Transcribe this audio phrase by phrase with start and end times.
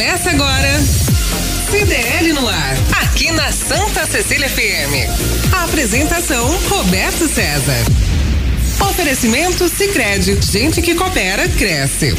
[0.00, 0.80] Começa agora.
[1.70, 5.52] CDL no ar, aqui na Santa Cecília FM.
[5.52, 7.84] A apresentação Roberto César.
[8.80, 12.14] Oferecimento Sicredi, gente que coopera cresce.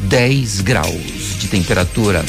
[0.00, 2.24] 10 graus de temperatura.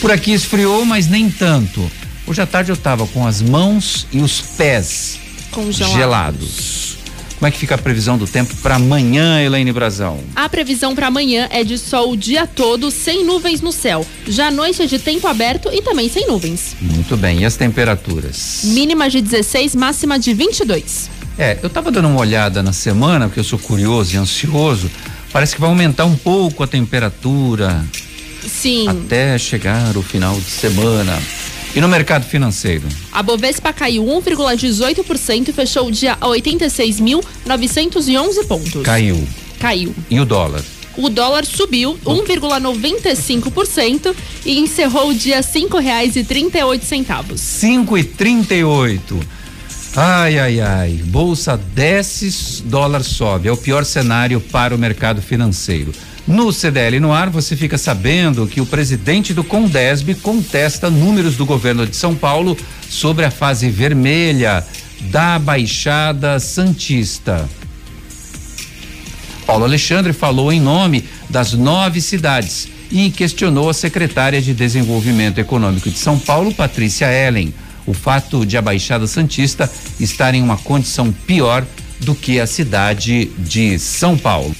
[0.00, 1.90] Por aqui esfriou, mas nem tanto.
[2.26, 5.18] Hoje à tarde eu estava com as mãos e os pés
[5.50, 5.96] Congelados.
[5.96, 6.77] gelados.
[7.38, 10.18] Como é que fica a previsão do tempo para amanhã, Elaine Brazão?
[10.34, 14.04] A previsão para amanhã é de sol o dia todo, sem nuvens no céu.
[14.26, 16.74] Já à noite é de tempo aberto e também sem nuvens.
[16.80, 17.42] Muito bem.
[17.42, 18.62] E as temperaturas?
[18.64, 21.08] Mínima de 16, máxima de 22.
[21.38, 24.90] É, eu estava dando uma olhada na semana, porque eu sou curioso e ansioso.
[25.32, 27.84] Parece que vai aumentar um pouco a temperatura.
[28.44, 28.88] Sim.
[28.88, 31.16] Até chegar o final de semana.
[31.74, 32.86] E no mercado financeiro?
[33.12, 38.82] A Bovespa caiu 1,18% e fechou o dia a 86.911 pontos.
[38.82, 39.26] Caiu.
[39.58, 39.94] Caiu.
[40.10, 40.62] E o dólar?
[40.96, 44.14] O dólar subiu 1,95%
[44.44, 47.40] e encerrou o dia cinco reais e trinta e oito centavos.
[47.40, 49.20] Cinco e trinta e oito.
[49.94, 51.00] Ai, ai, ai.
[51.04, 53.48] Bolsa desce, dólar sobe.
[53.48, 55.92] É o pior cenário para o mercado financeiro.
[56.28, 61.46] No CDL no ar, você fica sabendo que o presidente do Condesb contesta números do
[61.46, 62.54] governo de São Paulo
[62.86, 64.62] sobre a fase vermelha
[65.10, 67.48] da Baixada Santista.
[69.46, 75.88] Paulo Alexandre falou em nome das nove cidades e questionou a secretária de Desenvolvimento Econômico
[75.88, 77.54] de São Paulo, Patrícia Ellen,
[77.86, 81.66] o fato de a Baixada Santista estar em uma condição pior
[82.00, 84.54] do que a cidade de São Paulo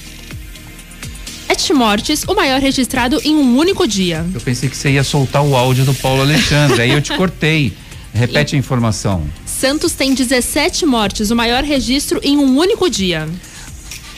[1.49, 4.23] sete mortes, o maior registrado em um único dia.
[4.35, 7.73] Eu pensei que você ia soltar o áudio do Paulo Alexandre, aí eu te cortei.
[8.13, 8.55] Repete e...
[8.55, 9.23] a informação.
[9.47, 13.27] Santos tem 17 mortes, o maior registro em um único dia.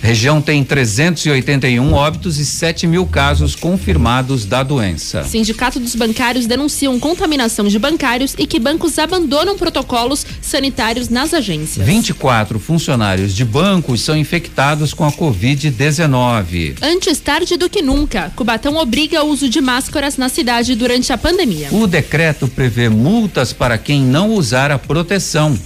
[0.02, 5.24] Região tem 381 óbitos e 7 mil casos confirmados da doença.
[5.24, 11.86] Sindicato dos bancários denunciam contaminação de bancários e que bancos abandonam protocolos sanitários nas agências.
[11.86, 16.78] 24 funcionários de bancos são infectados com a Covid-19.
[16.82, 21.18] Antes tarde do que nunca, Cubatão obriga o uso de máscaras na cidade durante a
[21.18, 21.70] pandemia.
[21.72, 25.58] O decreto prevê multas para quem não usar a proteção.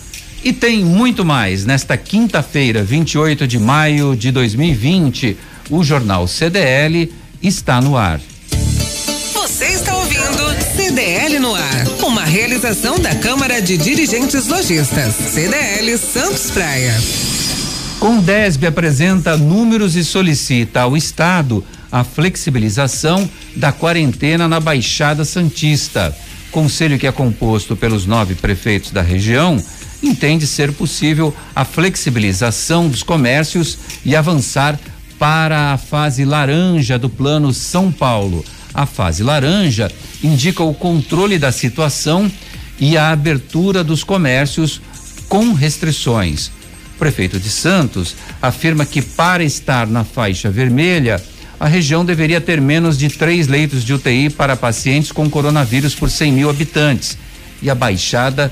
[0.45, 1.65] E tem muito mais.
[1.65, 5.35] Nesta quinta-feira, 28 de maio de 2020,
[5.71, 7.11] o jornal CDL
[7.41, 8.21] está no ar.
[9.33, 16.51] Você está ouvindo CDL no ar, uma realização da Câmara de Dirigentes Lojistas, CDL Santos
[16.51, 16.93] Praia.
[17.99, 26.15] Condesb apresenta números e solicita ao Estado a flexibilização da quarentena na Baixada Santista.
[26.51, 29.59] Conselho que é composto pelos nove prefeitos da região
[30.07, 34.79] entende ser possível a flexibilização dos comércios e avançar
[35.17, 38.43] para a fase laranja do Plano São Paulo.
[38.73, 39.91] A fase laranja
[40.23, 42.29] indica o controle da situação
[42.79, 44.81] e a abertura dos comércios
[45.29, 46.47] com restrições.
[46.95, 51.21] O prefeito de Santos afirma que para estar na faixa vermelha,
[51.59, 56.09] a região deveria ter menos de três leitos de UTI para pacientes com coronavírus por
[56.09, 57.17] 100 mil habitantes
[57.61, 58.51] e a Baixada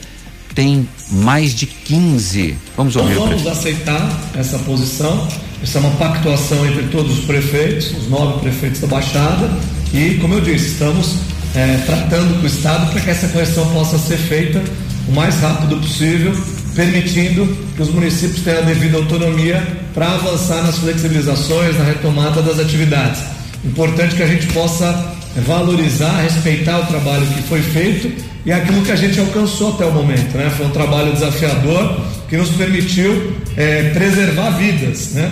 [0.56, 2.58] tem mais de 15.
[2.76, 3.16] Vamos ouvir.
[3.16, 5.28] Nós vamos aceitar essa posição.
[5.62, 9.50] Essa é uma pactuação entre todos os prefeitos, os nove prefeitos da Baixada,
[9.94, 11.16] e, como eu disse, estamos
[11.56, 14.62] é, tratando com o Estado para que essa correção possa ser feita
[15.08, 16.36] o mais rápido possível
[16.76, 17.46] permitindo
[17.76, 23.22] que os municípios tenham a devida autonomia para avançar nas flexibilizações, na retomada das atividades.
[23.64, 28.12] Importante que a gente possa valorizar, respeitar o trabalho que foi feito
[28.46, 30.38] e aquilo que a gente alcançou até o momento.
[30.38, 30.50] Né?
[30.50, 32.00] Foi um trabalho desafiador
[32.30, 35.14] que nos permitiu é, preservar vidas.
[35.14, 35.32] Né?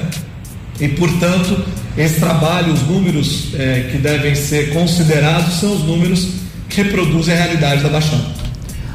[0.80, 1.63] E, portanto,
[1.98, 6.30] esse trabalho, os números é, que devem ser considerados são os números
[6.69, 8.42] que reproduzem a realidade da Baixada.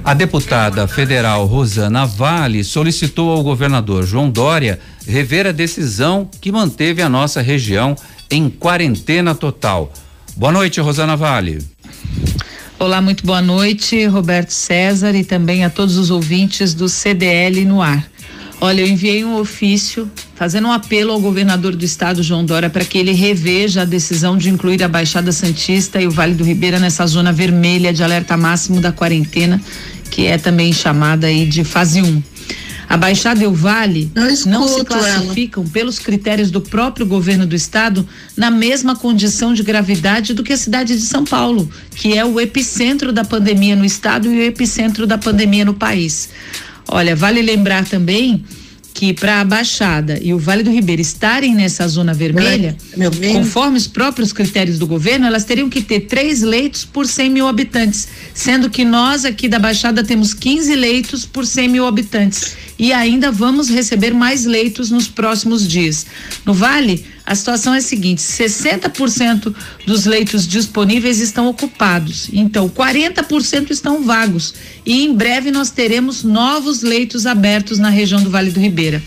[0.02, 7.02] A deputada federal Rosana Vale solicitou ao governador João Dória rever a decisão que manteve
[7.02, 7.96] a nossa região
[8.30, 9.92] em quarentena total.
[10.36, 11.60] Boa noite, Rosana Vale.
[12.78, 17.80] Olá, muito boa noite, Roberto César e também a todos os ouvintes do CDL no
[17.80, 18.06] ar.
[18.60, 22.84] Olha, eu enviei um ofício fazendo um apelo ao governador do estado, João Dória, para
[22.84, 26.78] que ele reveja a decisão de incluir a Baixada Santista e o Vale do Ribeira
[26.78, 29.58] nessa zona vermelha de alerta máximo da quarentena,
[30.10, 32.06] que é também chamada aí de fase 1.
[32.06, 32.22] Um.
[32.88, 34.10] A Baixada e o Vale
[34.46, 35.72] não se classificam ela.
[35.72, 38.06] pelos critérios do próprio governo do estado
[38.36, 42.40] na mesma condição de gravidade do que a cidade de São Paulo, que é o
[42.40, 46.28] epicentro da pandemia no estado e o epicentro da pandemia no país.
[46.88, 48.44] Olha, vale lembrar também
[48.96, 52.74] que para a Baixada e o Vale do Ribeira estarem nessa zona vermelha,
[53.30, 57.46] conforme os próprios critérios do governo, elas teriam que ter três leitos por 100 mil
[57.46, 62.90] habitantes, sendo que nós aqui da Baixada temos 15 leitos por 100 mil habitantes e
[62.90, 66.06] ainda vamos receber mais leitos nos próximos dias.
[66.46, 69.52] No Vale, a situação é a seguinte: 60%
[69.84, 74.54] dos leitos disponíveis estão ocupados, então 40% estão vagos.
[74.86, 79.02] E em breve nós teremos novos leitos abertos na região do Vale do Ribeira.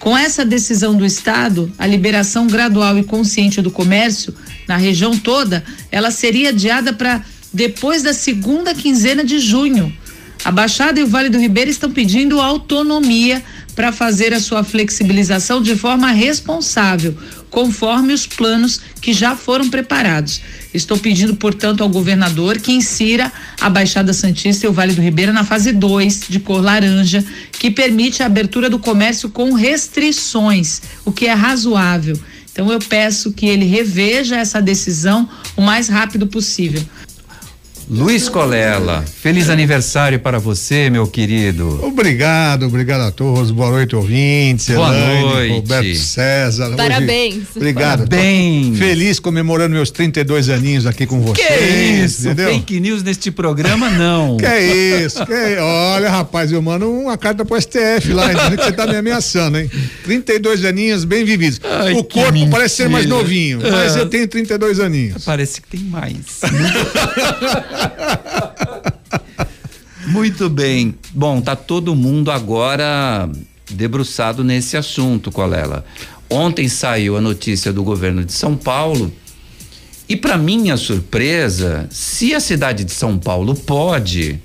[0.00, 4.34] Com essa decisão do Estado, a liberação gradual e consciente do comércio
[4.66, 5.62] na região toda,
[5.92, 7.24] ela seria adiada para
[7.54, 9.96] depois da segunda quinzena de junho.
[10.44, 13.40] A Baixada e o Vale do Ribeira estão pedindo autonomia
[13.74, 17.16] para fazer a sua flexibilização de forma responsável,
[17.50, 20.40] conforme os planos que já foram preparados.
[20.72, 23.30] Estou pedindo, portanto, ao governador que insira
[23.60, 27.70] a Baixada Santista e o Vale do Ribeira na fase 2 de cor laranja, que
[27.70, 32.18] permite a abertura do comércio com restrições, o que é razoável.
[32.52, 36.82] Então eu peço que ele reveja essa decisão o mais rápido possível.
[37.94, 41.78] Luiz Colela, feliz aniversário para você, meu querido.
[41.84, 43.50] Obrigado, obrigado a todos.
[43.50, 44.74] Boa noite, ouvintes.
[44.74, 45.52] Boa Elaine, noite.
[45.52, 46.74] Roberto César.
[46.74, 47.34] Parabéns.
[47.34, 48.08] Hoje, obrigado.
[48.08, 48.78] Parabéns.
[48.78, 51.46] Feliz comemorando meus 32 aninhos aqui com vocês.
[51.46, 51.64] Que
[52.02, 52.28] isso?
[52.28, 52.54] Entendeu?
[52.54, 54.38] Fake news neste programa, não.
[54.40, 55.26] que é isso?
[55.26, 58.96] Que é, olha, rapaz, eu mando uma carta pro STF lá, que você tá me
[58.96, 59.70] ameaçando, hein?
[60.04, 61.60] 32 aninhos bem vividos.
[61.62, 62.52] Ai, o corpo mentira.
[62.52, 63.98] parece ser mais novinho, mas ah.
[63.98, 65.22] eu tenho 32 aninhos.
[65.26, 66.40] Parece que tem mais.
[70.06, 70.94] Muito bem.
[71.12, 73.28] Bom, tá todo mundo agora
[73.70, 75.84] debruçado nesse assunto, Colela.
[76.28, 79.12] Ontem saiu a notícia do governo de São Paulo
[80.08, 84.38] e para minha surpresa, se a cidade de São Paulo pode,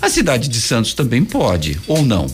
[0.00, 2.26] a cidade de Santos também pode, ou não?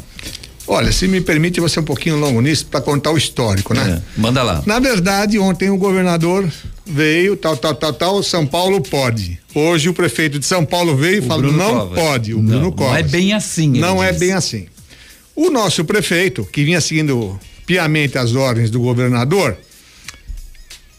[0.71, 4.03] Olha, se me permite, você um pouquinho longo nisso para contar o histórico, né?
[4.17, 4.63] É, manda lá.
[4.67, 6.47] Na verdade, ontem o governador
[6.85, 9.41] veio, tal, tal, tal, tal, São Paulo pode.
[9.55, 11.99] Hoje o prefeito de São Paulo veio e falou não Covas.
[11.99, 12.93] pode, o não, Bruno Covas.
[12.93, 13.71] Não é bem assim.
[13.71, 14.67] Não é bem assim.
[15.35, 19.57] O nosso prefeito, que vinha seguindo piamente as ordens do governador,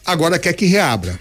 [0.03, 1.20] agora quer que reabra.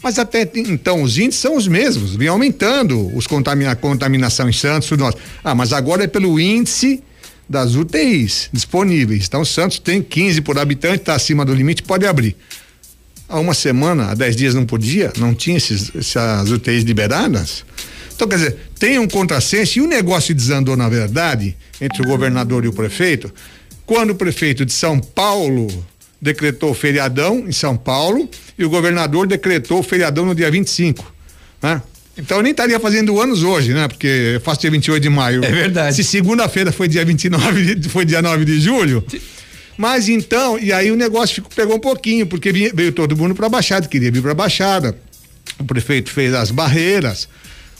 [0.00, 4.88] Mas até então os índices são os mesmos, vem aumentando os contamina, contaminação em Santos,
[4.88, 5.16] tudo nosso.
[5.42, 7.02] Ah, mas agora é pelo índice
[7.48, 9.26] das UTIs disponíveis.
[9.26, 12.36] Então Santos tem 15 por habitante, está acima do limite, pode abrir.
[13.28, 17.64] Há uma semana, há 10 dias não podia, não tinha esses, essas UTIs liberadas.
[18.14, 22.64] Então, quer dizer, tem um contrassenso e o negócio desandou, na verdade, entre o governador
[22.64, 23.32] e o prefeito,
[23.86, 25.68] quando o prefeito de São Paulo
[26.20, 28.28] decretou feriadão em São Paulo
[28.58, 31.14] e o governador decretou feriadão no dia 25.
[31.62, 31.80] Né?
[32.18, 33.86] Então eu nem estaria fazendo anos hoje, né?
[33.86, 35.44] Porque eu faço dia 28 de maio.
[35.44, 35.94] É verdade.
[35.94, 39.04] Se segunda-feira foi dia 29, de, foi dia 9 de julho.
[39.76, 43.34] Mas então, e aí o negócio ficou, pegou um pouquinho, porque veio, veio todo mundo
[43.34, 44.98] para a Baixada, queria vir para a Baixada.
[45.58, 47.28] O prefeito fez as barreiras.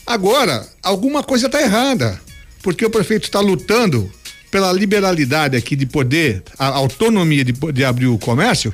[0.07, 2.19] Agora, alguma coisa está errada,
[2.63, 4.11] porque o prefeito está lutando
[4.51, 8.73] pela liberalidade aqui de poder, a autonomia de poder abrir o comércio,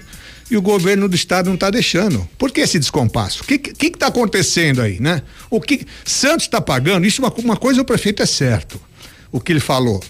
[0.51, 2.29] e o governo do estado não está deixando.
[2.39, 3.43] Por que esse descompasso?
[3.43, 5.23] O que está acontecendo aí, né?
[5.51, 7.07] O que Santos está pagando?
[7.07, 8.81] Isso uma, uma coisa o prefeito é certo.
[9.33, 10.03] O que ele falou,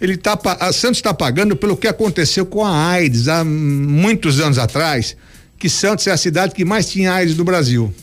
[0.00, 4.58] ele tá a Santos está pagando pelo que aconteceu com a AIDS há muitos anos
[4.58, 5.16] atrás,
[5.58, 7.94] que Santos é a cidade que mais tinha AIDS do Brasil.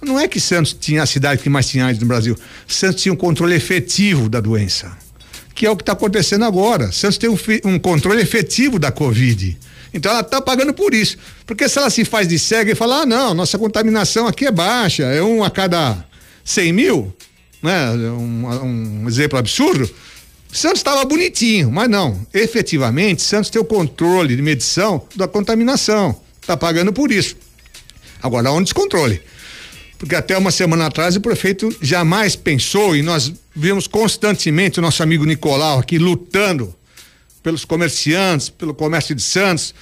[0.00, 2.38] Não é que Santos tinha a cidade que mais tinha AIDS no Brasil.
[2.68, 4.96] Santos tinha um controle efetivo da doença
[5.56, 6.92] que é o que está acontecendo agora.
[6.92, 9.58] Santos tem um, um, controle efetivo da Covid.
[9.96, 11.16] Então ela está pagando por isso.
[11.46, 14.52] Porque se ela se faz de cega e fala, ah, não, nossa contaminação aqui é
[14.52, 16.04] baixa, é um a cada
[16.44, 17.16] 100 mil,
[17.62, 17.90] né?
[17.92, 19.90] Um, um exemplo absurdo.
[20.52, 22.26] Santos estava bonitinho, mas não.
[22.32, 26.20] Efetivamente, Santos tem o controle de medição da contaminação.
[26.42, 27.34] Está pagando por isso.
[28.22, 29.22] Agora há um descontrole.
[29.98, 35.02] Porque até uma semana atrás o prefeito jamais pensou e nós vimos constantemente o nosso
[35.02, 36.74] amigo Nicolau aqui lutando
[37.46, 39.72] pelos comerciantes, pelo comércio de Santos,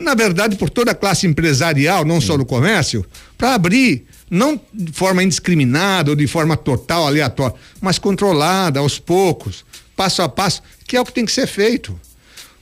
[0.00, 2.28] na verdade por toda a classe empresarial, não Sim.
[2.28, 3.04] só do comércio,
[3.36, 9.66] para abrir não de forma indiscriminada ou de forma total aleatória, mas controlada aos poucos,
[9.94, 11.94] passo a passo, que é o que tem que ser feito.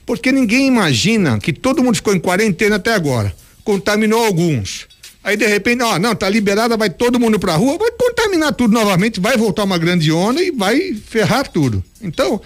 [0.05, 3.33] Porque ninguém imagina que todo mundo ficou em quarentena até agora,
[3.63, 4.89] contaminou alguns.
[5.23, 8.73] Aí de repente, ó, não, tá liberada, vai todo mundo pra rua, vai contaminar tudo
[8.73, 11.81] novamente, vai voltar uma grande onda e vai ferrar tudo.
[12.01, 12.41] Então,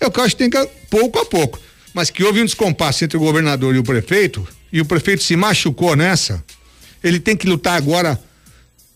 [0.00, 1.58] é o que eu acho que tem que pouco a pouco.
[1.94, 5.36] Mas que houve um descompasso entre o governador e o prefeito, e o prefeito se
[5.36, 6.44] machucou nessa,
[7.02, 8.20] ele tem que lutar agora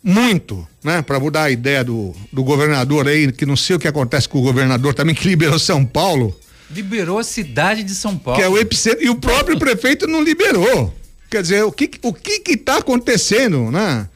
[0.02, 3.86] muito, né, para mudar a ideia do, do governador aí, que não sei o que
[3.86, 6.36] acontece com o governador também, que liberou São Paulo.
[6.70, 8.38] Liberou a cidade de São Paulo.
[8.38, 10.92] Que é o epicentro, e o próprio prefeito não liberou.
[11.30, 14.08] Quer dizer, o que o que que tá acontecendo, né?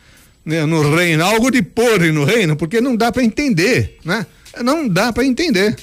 [0.45, 4.26] né no reino, algo de podre no reino, porque não dá para entender, né?
[4.62, 5.76] Não dá para entender.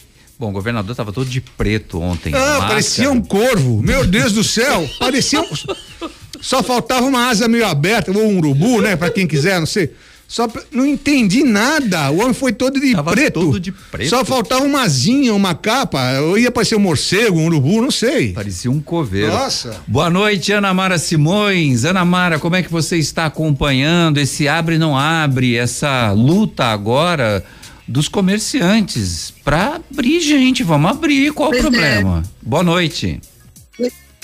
[0.44, 2.34] Bom, o governador estava todo de preto ontem.
[2.36, 2.68] Ah, máscara.
[2.68, 3.82] parecia um corvo.
[3.82, 5.48] Meu Deus do céu, parecia um...
[6.42, 8.98] Só faltava uma asa meio aberta, ou um urubu, né?
[8.98, 9.94] Para quem quiser, não sei.
[10.28, 10.62] Só pra...
[10.70, 12.12] não entendi nada.
[12.12, 13.40] O homem foi todo de Tava preto.
[13.40, 14.10] Todo de preto.
[14.10, 16.12] Só faltava uma asinha, uma capa.
[16.12, 18.34] Eu ia parecer um morcego, um urubu, não sei.
[18.34, 19.32] Parecia um coveiro.
[19.32, 19.78] Nossa.
[19.88, 21.86] Boa noite, Ana Mara Simões.
[21.86, 27.46] Ana Mara, como é que você está acompanhando esse abre não abre, essa luta agora?
[27.94, 30.64] Dos comerciantes para abrir, gente.
[30.64, 31.70] Vamos abrir, qual pois o é.
[31.70, 32.24] problema?
[32.26, 32.30] É.
[32.42, 33.22] Boa noite.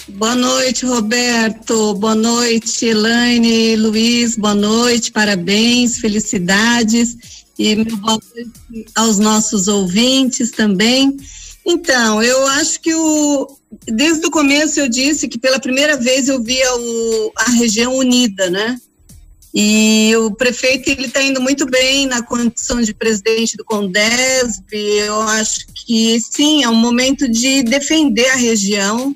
[0.07, 1.93] Boa noite, Roberto.
[1.93, 4.35] Boa noite, Elaine, Luiz.
[4.35, 7.15] Boa noite, parabéns, felicidades.
[7.59, 11.15] E meu boa noite aos nossos ouvintes também.
[11.63, 13.47] Então, eu acho que o,
[13.85, 18.49] desde o começo eu disse que pela primeira vez eu via o, a região unida,
[18.49, 18.79] né?
[19.53, 24.63] E o prefeito ele está indo muito bem na condição de presidente do Condesb.
[24.71, 29.15] Eu acho que sim, é um momento de defender a região.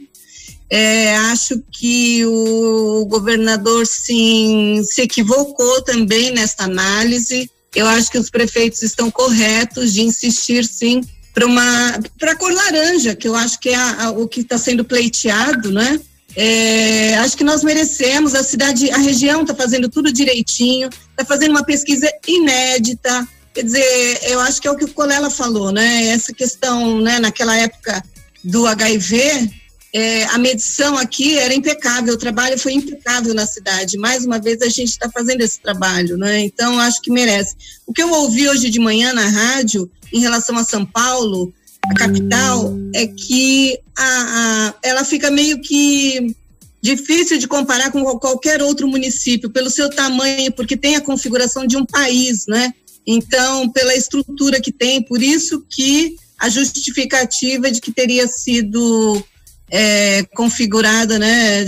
[0.70, 7.48] É, acho que o governador sim se equivocou também nesta análise.
[7.76, 11.02] Eu acho que os prefeitos estão corretos de insistir sim
[11.34, 14.42] para uma para a cor laranja, que eu acho que é a, a, o que
[14.42, 16.00] está sendo pleiteado, né?
[16.36, 21.52] É, acho que nós merecemos, a cidade, a região está fazendo tudo direitinho, está fazendo
[21.52, 23.28] uma pesquisa inédita.
[23.54, 26.08] Quer dizer, eu acho que é o que o Colela falou, né?
[26.08, 28.04] Essa questão, né, naquela época
[28.44, 29.52] do HIV,
[29.96, 33.96] é, a medição aqui era impecável, o trabalho foi impecável na cidade.
[33.96, 36.40] Mais uma vez a gente está fazendo esse trabalho, né?
[36.40, 37.56] Então acho que merece.
[37.86, 41.54] O que eu ouvi hoje de manhã na rádio em relação a São Paulo,
[41.90, 46.36] a capital, é que a, a, ela fica meio que
[46.82, 51.78] difícil de comparar com qualquer outro município pelo seu tamanho, porque tem a configuração de
[51.78, 52.74] um país, né?
[53.06, 59.24] Então, pela estrutura que tem, por isso que a justificativa de que teria sido
[59.70, 61.68] é, configurada, né, é,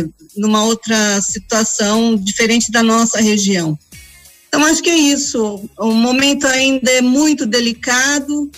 [0.00, 0.04] é,
[0.36, 3.78] numa outra situação diferente da nossa região.
[4.48, 5.68] Então, acho que é isso.
[5.78, 8.50] O momento ainda é muito delicado,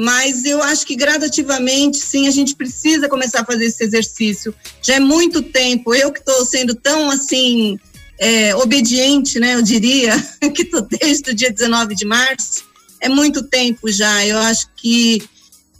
[0.00, 4.54] mas eu acho que gradativamente, sim, a gente precisa começar a fazer esse exercício.
[4.80, 7.78] Já é muito tempo, eu que estou sendo tão assim,
[8.18, 10.16] é, obediente, né, eu diria,
[10.54, 12.64] que estou desde o dia 19 de março,
[12.98, 14.24] é muito tempo já.
[14.24, 15.22] Eu acho que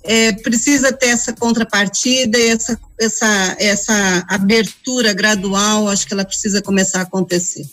[0.04, 6.60] é, precisa ter essa contrapartida e essa, essa, essa abertura gradual, acho que ela precisa
[6.60, 7.66] começar a acontecer.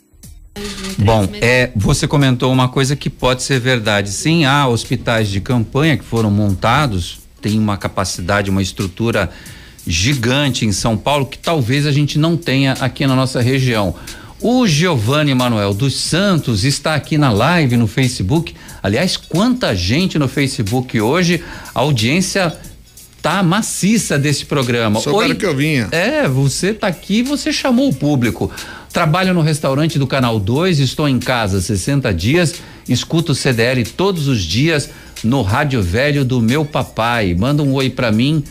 [0.98, 4.10] Bom, é, você comentou uma coisa que pode ser verdade.
[4.10, 9.30] Sim, há hospitais de campanha que foram montados, tem uma capacidade, uma estrutura
[9.86, 13.96] gigante em São Paulo que talvez a gente não tenha aqui na nossa região.
[14.40, 18.54] O Giovanni Manuel dos Santos está aqui na live no Facebook.
[18.84, 22.56] Aliás, quanta gente no Facebook hoje, audiência
[23.22, 25.00] tá maciça desse programa.
[25.00, 25.88] Só Oi, que eu vinha.
[25.92, 28.52] É, você tá aqui, você chamou o público.
[28.92, 32.56] Trabalho no restaurante do Canal 2, estou em casa 60 dias,
[32.88, 34.90] escuto o CDL todos os dias
[35.24, 37.36] no rádio velho do meu papai.
[37.38, 38.44] Manda um oi para mim,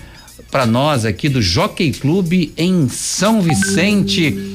[0.50, 4.54] para nós aqui do Jockey Clube em São Vicente.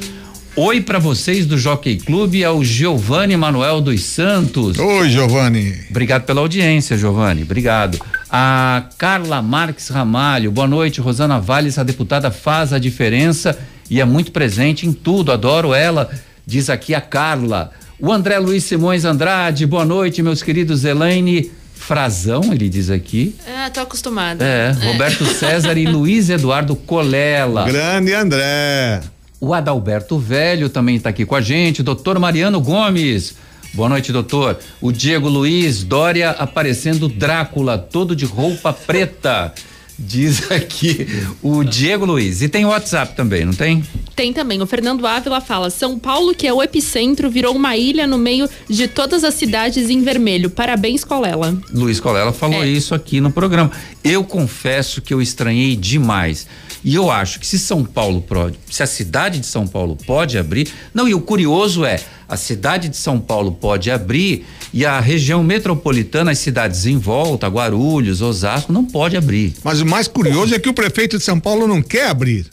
[0.56, 4.78] Oi para vocês do Jockey Clube, é o Giovanni Manuel dos Santos.
[4.78, 5.74] Oi, Giovanni.
[5.90, 7.44] Obrigado pela audiência, Giovanni.
[7.44, 7.98] Obrigado.
[8.34, 11.02] A Carla Marques Ramalho, boa noite.
[11.02, 13.60] Rosana Valles, a deputada faz a diferença
[13.90, 15.34] e é muito presente em tudo.
[15.34, 16.10] Adoro ela,
[16.48, 17.72] diz aqui a Carla.
[18.00, 23.36] O André Luiz Simões Andrade, boa noite, meus queridos Elaine Frazão, ele diz aqui.
[23.46, 24.46] É, tô acostumada.
[24.46, 27.66] É, Roberto César e Luiz Eduardo Colela.
[27.66, 29.02] Grande André.
[29.42, 31.84] O Adalberto Velho também está aqui com a gente.
[31.84, 33.36] Doutor Mariano Gomes.
[33.74, 34.60] Boa noite, doutor.
[34.82, 39.54] O Diego Luiz Dória aparecendo Drácula, todo de roupa preta.
[40.04, 41.06] Diz aqui
[41.44, 42.42] o Diego Luiz.
[42.42, 43.84] E tem WhatsApp também, não tem?
[44.16, 44.60] Tem também.
[44.60, 48.50] O Fernando Ávila fala: São Paulo, que é o epicentro, virou uma ilha no meio
[48.68, 50.50] de todas as cidades em vermelho.
[50.50, 51.56] Parabéns, Colela.
[51.72, 52.68] Luiz Colela falou É.
[52.68, 53.70] isso aqui no programa.
[54.04, 56.48] Eu confesso que eu estranhei demais.
[56.84, 60.38] E eu acho que se São Paulo pode, se a cidade de São Paulo pode
[60.38, 65.00] abrir, não, e o curioso é, a cidade de São Paulo pode abrir e a
[65.00, 69.54] região metropolitana, as cidades em volta, Guarulhos, Osasco, não pode abrir.
[69.64, 72.48] Mas o mais curioso é que o prefeito de São Paulo não quer abrir.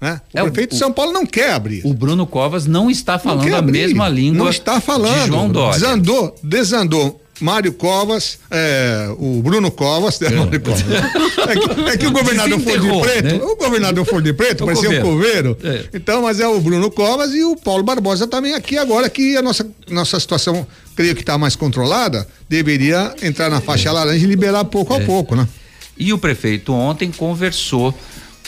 [0.00, 0.20] Né?
[0.34, 1.80] O É, o- prefeito de São Paulo não quer abrir.
[1.84, 5.22] O Bruno Covas não está Não falando quer a mesma língua Não está falando.
[5.22, 5.80] de João Dória.
[5.80, 7.20] Desandou, desandou.
[7.40, 10.84] Mário Covas, é, o Bruno Covas, né, Mário Covas.
[11.46, 13.44] É que, é que o governador for de preto, né?
[13.44, 15.54] o governador for de preto, É o parecia um coveiro.
[15.54, 15.84] coveiro.
[15.92, 15.96] É.
[15.96, 19.42] Então, mas é o Bruno Covas e o Paulo Barbosa também aqui agora que a
[19.42, 24.64] nossa, nossa situação, creio que está mais controlada, deveria entrar na faixa laranja e liberar
[24.64, 25.46] pouco a pouco, né?
[25.98, 27.94] E o prefeito ontem conversou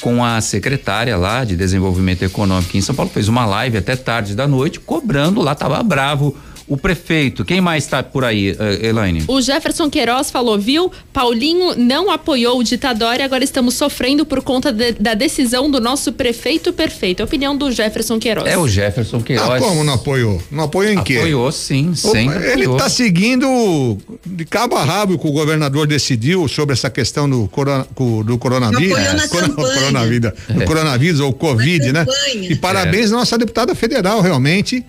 [0.00, 4.35] com a secretária lá de desenvolvimento econômico em São Paulo, fez uma live até tarde
[4.35, 6.37] da noite, cobrando lá, tava bravo
[6.68, 7.44] o prefeito.
[7.44, 9.23] Quem mais está por aí, eh, Elaine?
[9.28, 10.90] O Jefferson Queiroz falou, viu?
[11.12, 15.80] Paulinho não apoiou o ditador e agora estamos sofrendo por conta de- da decisão do
[15.80, 17.20] nosso prefeito perfeito.
[17.20, 18.46] É a opinião do Jefferson Queiroz.
[18.49, 19.49] É o Jefferson Queiroz.
[19.49, 20.42] Ah, como não apoiou?
[20.50, 21.18] Não apoiou em quê?
[21.18, 26.48] Apoiou sim, sempre ele está seguindo de cabo a rabo o que o governador decidiu
[26.48, 28.92] sobre essa questão do, corona, co- do coronavírus.
[28.98, 29.74] Apoiou na Corona- campanha.
[29.79, 32.07] coronavírus, do coronavírus ou Covid, né?
[32.35, 34.85] E parabéns à nossa deputada federal, realmente,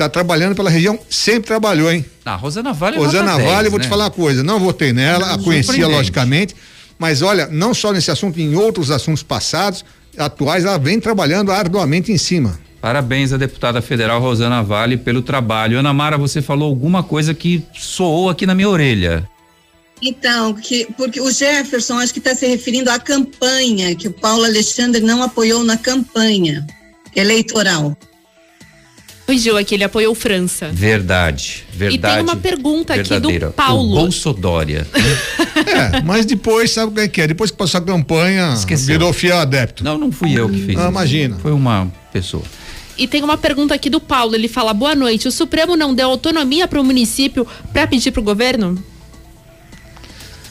[0.00, 2.04] está trabalhando pela região, sempre trabalhou, hein?
[2.24, 3.84] Ah, Rosana Vale é Rosana nota 10, Vale, vou né?
[3.84, 6.56] te falar uma coisa, não votei nela, a conhecia logicamente,
[6.98, 9.84] mas olha, não só nesse assunto, em outros assuntos passados,
[10.16, 12.58] atuais, ela vem trabalhando arduamente em cima.
[12.80, 15.78] Parabéns à deputada federal Rosana Vale pelo trabalho.
[15.78, 19.28] Ana Mara, você falou alguma coisa que soou aqui na minha orelha.
[20.02, 24.44] Então, que, porque o Jefferson acho que está se referindo à campanha, que o Paulo
[24.44, 26.66] Alexandre não apoiou na campanha
[27.14, 27.94] eleitoral.
[29.30, 30.70] Corrigiu aqui, ele apoiou França.
[30.72, 31.96] Verdade, verdade.
[31.96, 33.52] E tem uma pergunta aqui do.
[33.52, 33.92] Paulo.
[33.92, 34.86] O Bolsodória.
[35.70, 37.26] É, mas depois, sabe o que é que é?
[37.28, 38.86] Depois que passou a campanha, Esqueceu.
[38.86, 39.84] virou fiel adepto.
[39.84, 40.90] Não, não fui eu que fiz Ah, isso.
[40.90, 41.36] imagina.
[41.40, 42.42] Foi uma pessoa.
[42.98, 44.34] E tem uma pergunta aqui do Paulo.
[44.34, 45.28] Ele fala: boa noite.
[45.28, 48.82] O Supremo não deu autonomia para o município para pedir para o governo?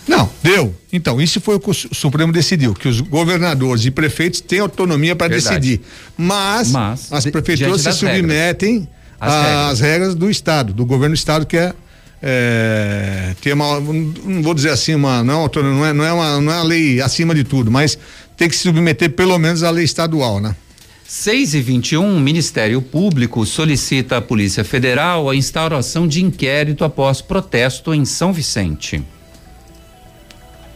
[0.09, 0.75] Não, deu.
[0.91, 4.59] Então, isso foi o que o Su- Supremo decidiu, que os governadores e prefeitos têm
[4.59, 5.81] autonomia para decidir.
[6.17, 8.87] Mas, Mas, as prefeituras se submetem
[9.19, 10.15] Às às regras.
[10.15, 11.73] do Estado, do governo do Estado, que é.
[12.23, 16.41] é tem uma, não vou dizer assim, uma, não, é não, é, não, é uma,
[16.41, 17.95] não é uma lei acima de tudo, mas
[18.35, 20.55] tem que se submeter pelo menos à lei estadual, né?
[21.07, 27.21] 6 e 21 o Ministério Público solicita à Polícia Federal a instauração de inquérito após
[27.21, 29.03] protesto em São Vicente.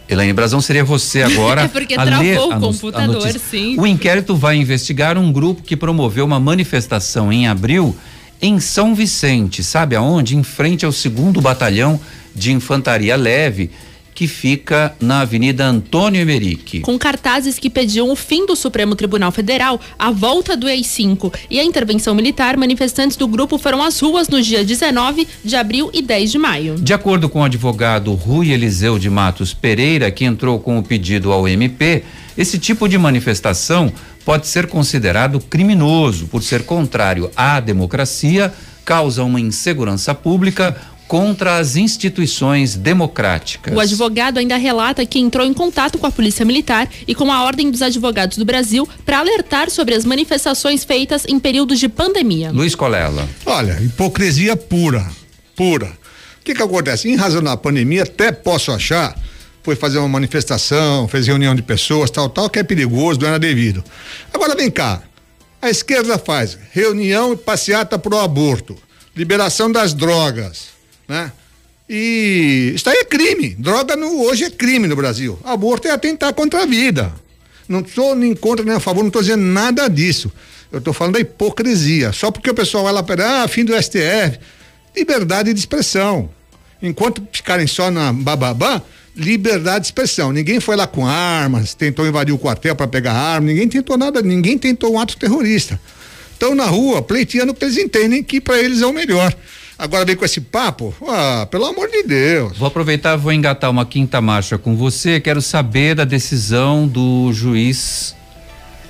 [0.10, 1.62] Elaine Brazão, seria você agora.
[1.64, 3.80] É porque a travou ler o a no- a computador, sim.
[3.80, 7.96] O inquérito vai investigar um grupo que promoveu uma manifestação em abril
[8.42, 10.36] em São Vicente, sabe aonde?
[10.36, 12.00] Em frente ao segundo batalhão
[12.36, 13.72] de infantaria leve,
[14.14, 16.82] que fica na Avenida Antônio Emerick.
[16.82, 21.60] Com cartazes que pediam o fim do Supremo Tribunal Federal, a volta do EI-5 e
[21.60, 26.02] a intervenção militar, manifestantes do grupo foram às ruas no dia 19 de abril e
[26.02, 26.76] 10 de maio.
[26.76, 31.32] De acordo com o advogado Rui Eliseu de Matos Pereira, que entrou com o pedido
[31.32, 32.04] ao MP,
[32.38, 33.92] esse tipo de manifestação
[34.26, 38.54] pode ser considerado criminoso por ser contrário à democracia,
[38.86, 40.76] causa uma insegurança pública
[41.08, 43.74] contra as instituições democráticas.
[43.76, 47.44] O advogado ainda relata que entrou em contato com a Polícia Militar e com a
[47.44, 52.52] Ordem dos Advogados do Brasil para alertar sobre as manifestações feitas em períodos de pandemia.
[52.52, 53.28] Luiz Colela.
[53.46, 55.06] Olha, hipocrisia pura,
[55.56, 55.88] pura.
[56.42, 57.08] O que que acontece?
[57.08, 59.18] Em razão da pandemia, até posso achar,
[59.62, 63.40] foi fazer uma manifestação, fez reunião de pessoas, tal, tal, que é perigoso, não era
[63.40, 63.84] devido.
[64.34, 65.02] Agora vem cá,
[65.62, 68.76] a esquerda faz reunião e passeata pro aborto,
[69.16, 70.73] liberação das drogas,
[71.14, 71.32] né?
[71.88, 73.50] E isso aí é crime.
[73.50, 75.38] Droga no, hoje é crime no Brasil.
[75.44, 77.14] Aborto é atentar contra a vida.
[77.70, 80.32] Não estou nem contra nem a favor, não estou dizendo nada disso.
[80.72, 82.12] Eu estou falando da hipocrisia.
[82.12, 84.40] Só porque o pessoal vai lá para ah, fim do STF.
[84.96, 86.30] Liberdade de expressão.
[86.82, 88.82] Enquanto ficarem só na bababá,
[89.16, 90.32] liberdade de expressão.
[90.32, 94.22] Ninguém foi lá com armas, tentou invadir o quartel para pegar arma, ninguém tentou nada,
[94.22, 95.80] ninguém tentou um ato terrorista.
[96.34, 99.34] Estão na rua pleiteando que eles entendem que para eles é o melhor.
[99.84, 102.58] Agora vem com esse papo, ah, pelo amor de Deus.
[102.58, 105.20] Vou aproveitar, vou engatar uma quinta marcha com você.
[105.20, 108.16] Quero saber da decisão do juiz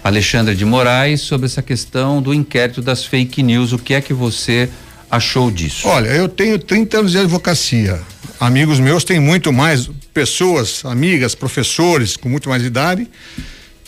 [0.03, 3.73] Alexandre de Moraes sobre essa questão do inquérito das fake news.
[3.73, 4.69] O que é que você
[5.10, 5.88] achou disso?
[5.88, 7.99] Olha, eu tenho 30 anos de advocacia.
[8.39, 13.10] Amigos meus têm muito mais pessoas, amigas, professores com muito mais idade,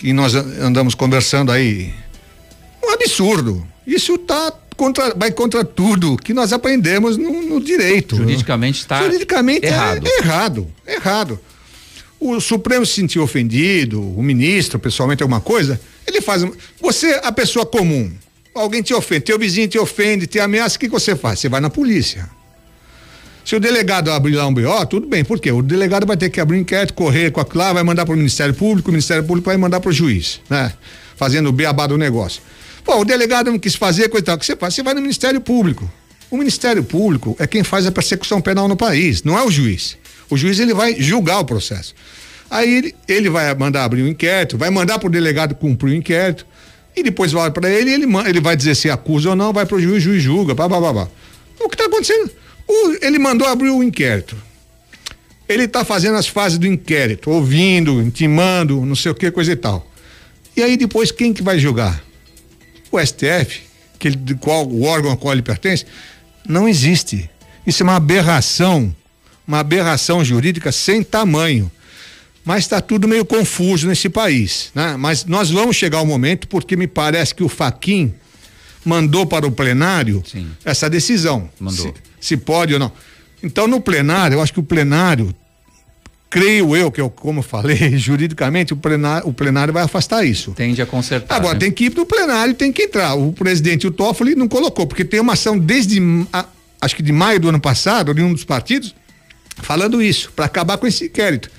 [0.02, 1.94] e nós andamos conversando aí.
[2.84, 3.63] Um absurdo.
[3.86, 8.16] Isso tá contra, vai contra tudo que nós aprendemos no, no direito.
[8.16, 10.08] Juridicamente está Juridicamente errado.
[10.08, 11.40] É errado, errado.
[12.20, 16.46] O Supremo se sentiu ofendido, o ministro, pessoalmente, alguma coisa, ele faz.
[16.82, 18.12] Você, a pessoa comum,
[18.54, 21.40] alguém te ofende, teu vizinho te ofende, te ameaça, o que, que você faz?
[21.40, 22.30] Você vai na polícia.
[23.44, 25.52] Se o delegado abrir lá um BO, tudo bem, por quê?
[25.52, 28.16] O delegado vai ter que abrir um inquérito, correr com aquilo lá, vai mandar para
[28.16, 30.74] o Ministério Público, o Ministério Público vai mandar para o juiz, né?
[31.16, 32.42] Fazendo o beabá do negócio.
[32.86, 34.76] Pô, o delegado não quis fazer, coisa tal, o que você faz?
[34.76, 35.91] Você vai no Ministério Público.
[36.30, 39.98] O Ministério Público é quem faz a persecução penal no país, não é o juiz.
[40.30, 41.95] O juiz ele vai julgar o processo.
[42.50, 45.95] Aí ele, ele vai mandar abrir um inquérito, vai mandar para o delegado cumprir o
[45.95, 46.45] inquérito,
[46.95, 49.78] e depois vai para ele, ele, ele vai dizer se acusa ou não, vai para
[49.78, 51.08] o juiz, o juiz julga, blá, blá, blá, blá.
[51.60, 52.30] O que está acontecendo?
[52.67, 54.38] O, ele mandou abrir o inquérito.
[55.50, 59.56] Ele está fazendo as fases do inquérito, ouvindo, intimando, não sei o que, coisa e
[59.56, 59.91] tal.
[60.56, 62.05] E aí depois quem que vai julgar?
[62.91, 63.62] O STF,
[64.00, 65.86] que ele, de qual o órgão ao qual ele pertence,
[66.48, 67.30] não existe.
[67.65, 68.95] Isso é uma aberração,
[69.48, 71.71] uma aberração jurídica sem tamanho
[72.45, 74.95] mas está tudo meio confuso nesse país, né?
[74.98, 78.13] Mas nós vamos chegar ao momento porque me parece que o Faquin
[78.86, 80.52] mandou para o plenário Sim.
[80.63, 81.50] essa decisão.
[81.60, 81.88] Mandou.
[81.88, 82.91] Se, se, pode ou não.
[83.41, 85.34] Então no plenário, eu acho que o plenário
[86.36, 90.52] creio eu que eu como falei juridicamente o plenário, o plenário vai afastar isso.
[90.52, 91.34] Tende a consertar.
[91.34, 91.62] Agora né?
[91.62, 93.15] tem que ir pro plenário, tem que entrar.
[93.15, 95.98] O presidente o Toffoli não colocou porque tem uma ação desde
[96.34, 96.45] a,
[96.82, 98.93] acho que de maio do ano passado de um dos partidos
[99.62, 101.50] falando isso para acabar com esse inquérito.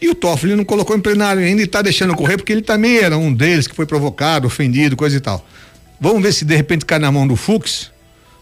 [0.00, 2.96] E o Toffoli não colocou em plenário ainda e está deixando correr, porque ele também
[2.96, 5.46] era um deles que foi provocado, ofendido, coisa e tal.
[6.00, 7.90] Vamos ver se de repente cai na mão do Fux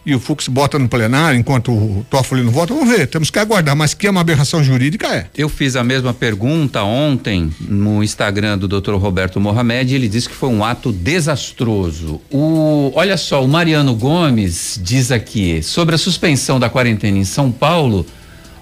[0.08, 2.72] e o Fux bota no plenário enquanto o Toffoli não vota.
[2.72, 5.26] Vamos ver, temos que aguardar, mas que é uma aberração jurídica é.
[5.36, 8.94] Eu fiz a mesma pergunta ontem no Instagram do Dr.
[8.94, 12.22] Roberto Mohamed ele disse que foi um ato desastroso.
[12.30, 17.52] O, olha só, o Mariano Gomes diz aqui sobre a suspensão da quarentena em São
[17.52, 18.06] Paulo.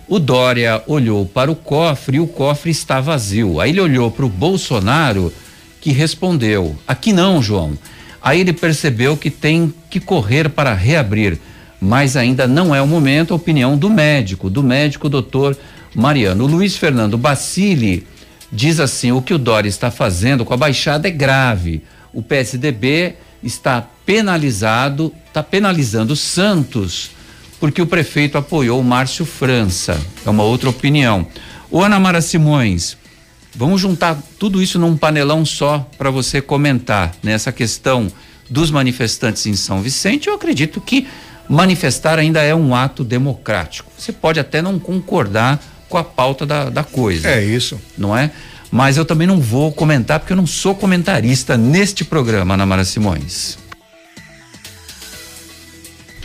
[0.09, 3.61] O Dória olhou para o cofre e o cofre está vazio.
[3.61, 5.33] Aí ele olhou para o Bolsonaro,
[5.81, 7.79] que respondeu: Aqui não, João.
[8.27, 11.39] Aí ele percebeu que tem que correr para reabrir,
[11.81, 13.33] mas ainda não é o momento.
[13.33, 15.57] A opinião do médico, do médico doutor
[15.95, 16.43] Mariano.
[16.43, 18.05] O Luiz Fernando Bacilli
[18.51, 21.85] diz assim: o que o Dória está fazendo com a Baixada é grave.
[22.13, 27.11] O PSDB está penalizado, está penalizando Santos
[27.61, 30.05] porque o prefeito apoiou o Márcio França.
[30.27, 31.29] É uma outra opinião.
[31.71, 32.97] O Ana Mara Simões,
[33.57, 38.09] vamos juntar tudo isso num panelão só para você comentar nessa questão
[38.49, 40.29] dos manifestantes em São Vicente.
[40.29, 41.07] Eu acredito que
[41.49, 43.91] manifestar ainda é um ato democrático.
[43.97, 47.29] Você pode até não concordar com a pauta da, da coisa.
[47.29, 47.81] É isso.
[47.97, 48.31] Não é?
[48.71, 52.85] Mas eu também não vou comentar porque eu não sou comentarista neste programa, Ana Mara
[52.85, 53.59] Simões.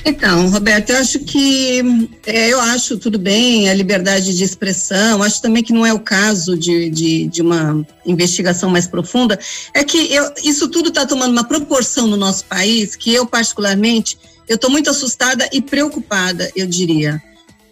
[0.03, 5.41] Então, Roberto, eu acho que é, eu acho tudo bem a liberdade de expressão, acho
[5.41, 9.39] também que não é o caso de, de, de uma investigação mais profunda,
[9.73, 14.17] é que eu, isso tudo está tomando uma proporção no nosso país que eu, particularmente,
[14.47, 17.21] eu estou muito assustada e preocupada, eu diria.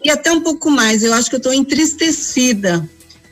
[0.02, 2.88] E até um pouco mais, eu acho que eu estou entristecida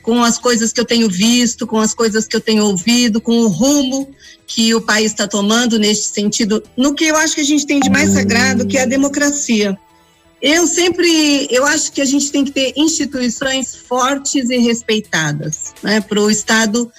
[0.08, 3.40] com as coisas que eu tenho visto, com as coisas que eu tenho ouvido, com
[3.40, 4.08] o rumo
[4.46, 7.78] que o país está tomando neste sentido, no que eu acho que a gente tem
[7.78, 9.78] de mais sagrado, que é a democracia.
[10.40, 16.00] Eu sempre, eu acho que a gente tem que ter instituições fortes e respeitadas, né,
[16.00, 16.90] para o Estado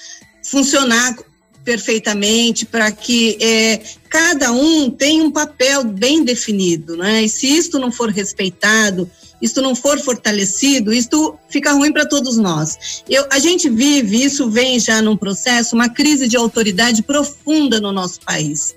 [0.44, 1.18] funcionar
[1.66, 7.24] perfeitamente, para que é, cada um tenha um papel bem definido, né?
[7.24, 9.10] E se isto não for respeitado,
[9.42, 13.04] isto não for fortalecido, isto fica ruim para todos nós.
[13.10, 17.92] Eu, a gente vive, isso vem já num processo, uma crise de autoridade profunda no
[17.92, 18.76] nosso país.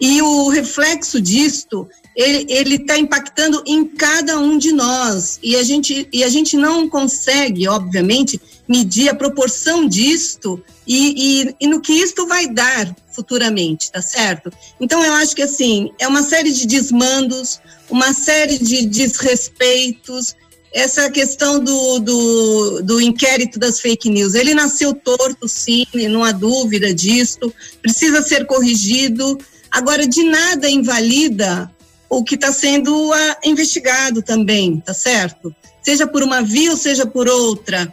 [0.00, 5.38] E o reflexo disto, ele está impactando em cada um de nós.
[5.42, 11.56] E a, gente, e a gente não consegue, obviamente, medir a proporção disto e, e,
[11.60, 14.48] e no que isto vai dar futuramente, tá certo?
[14.80, 20.36] Então eu acho que assim, é uma série de desmandos, uma série de desrespeitos
[20.72, 24.34] essa questão do, do, do, inquérito das fake news.
[24.34, 27.52] Ele nasceu torto, sim, não há dúvida disso,
[27.82, 29.36] precisa ser corrigido.
[29.68, 31.68] Agora, de nada invalida
[32.08, 35.52] o que está sendo ah, investigado também, tá certo?
[35.82, 37.90] Seja por uma via ou seja por outra.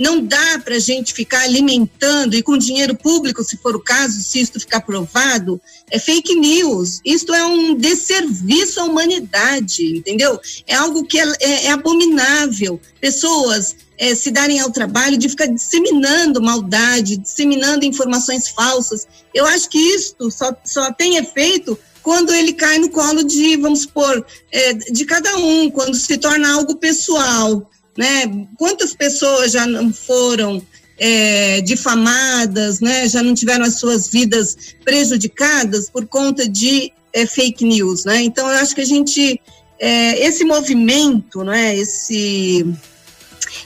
[0.00, 4.18] Não dá para a gente ficar alimentando e com dinheiro público, se for o caso,
[4.22, 5.60] se isso ficar provado,
[5.90, 7.02] é fake news.
[7.04, 10.40] Isto é um desserviço à humanidade, entendeu?
[10.66, 12.80] É algo que é, é, é abominável.
[12.98, 19.06] Pessoas é, se darem ao trabalho de ficar disseminando maldade, disseminando informações falsas.
[19.34, 23.82] Eu acho que isto só, só tem efeito quando ele cai no colo de, vamos
[23.82, 28.46] supor, é, de cada um, quando se torna algo pessoal né?
[28.56, 30.62] Quantas pessoas já não foram
[30.98, 33.08] é, difamadas, né?
[33.08, 38.22] Já não tiveram as suas vidas prejudicadas por conta de é, fake news, né?
[38.22, 39.40] Então eu acho que a gente
[39.78, 41.76] é, esse movimento, né?
[41.76, 42.66] Esse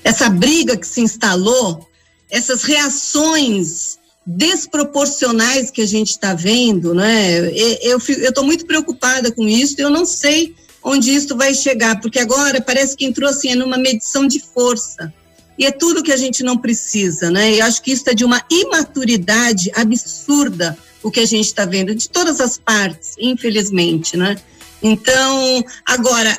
[0.03, 1.87] essa briga que se instalou,
[2.31, 7.51] essas reações desproporcionais que a gente está vendo, né?
[7.83, 9.75] Eu estou muito preocupada com isso.
[9.79, 14.27] Eu não sei onde isso vai chegar, porque agora parece que entrou assim numa medição
[14.29, 15.13] de força.
[15.59, 17.55] E é tudo que a gente não precisa, né?
[17.55, 21.95] E acho que isso é de uma imaturidade absurda o que a gente está vendo,
[21.95, 24.37] de todas as partes, infelizmente, né?
[24.83, 26.39] Então, agora,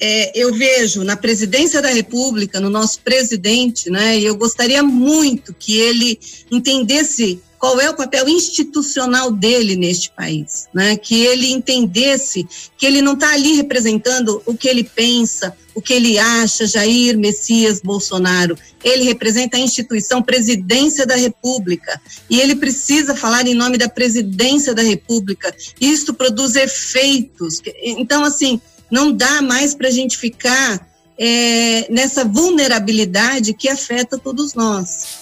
[0.00, 4.18] é, eu vejo na presidência da República, no nosso presidente, né?
[4.18, 6.18] E eu gostaria muito que ele
[6.50, 10.96] entendesse qual é o papel institucional dele neste país, né?
[10.96, 12.44] Que ele entendesse
[12.76, 17.16] que ele não está ali representando o que ele pensa, o que ele acha, Jair
[17.16, 18.58] Messias Bolsonaro.
[18.82, 24.74] Ele representa a instituição Presidência da República e ele precisa falar em nome da Presidência
[24.74, 25.54] da República.
[25.80, 27.62] Isto produz efeitos.
[27.80, 30.84] Então, assim, não dá mais para a gente ficar
[31.16, 35.21] é, nessa vulnerabilidade que afeta todos nós.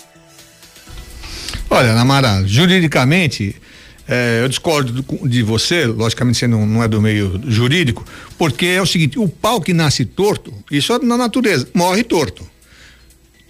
[1.72, 3.54] Olha, Namara, juridicamente,
[4.09, 8.04] é, eu discordo de você, logicamente você não, não, é do meio jurídico,
[8.37, 12.44] porque é o seguinte: o pau que nasce torto, isso é na natureza, morre torto.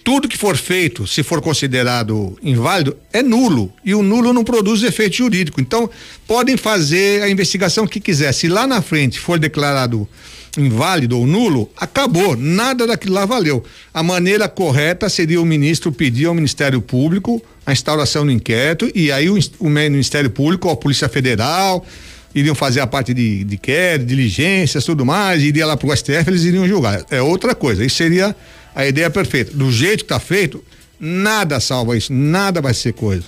[0.03, 3.71] Tudo que for feito, se for considerado inválido, é nulo.
[3.85, 5.61] E o nulo não produz efeito jurídico.
[5.61, 5.87] Então,
[6.27, 8.31] podem fazer a investigação que quiser.
[8.33, 10.09] Se lá na frente for declarado
[10.57, 13.63] inválido ou nulo, acabou, nada daquilo lá valeu.
[13.93, 19.11] A maneira correta seria o ministro pedir ao Ministério Público a instauração do inquérito e
[19.11, 21.85] aí o, o Ministério Público, a Polícia Federal,
[22.33, 23.59] iriam fazer a parte de, de
[24.05, 27.05] diligências, tudo mais, iria lá pro STF, eles iriam julgar.
[27.09, 27.83] É outra coisa.
[27.85, 28.35] Isso seria
[28.75, 29.55] a ideia perfeita.
[29.55, 30.63] Do jeito que está feito,
[30.99, 33.23] nada salva isso, nada vai ser coisa,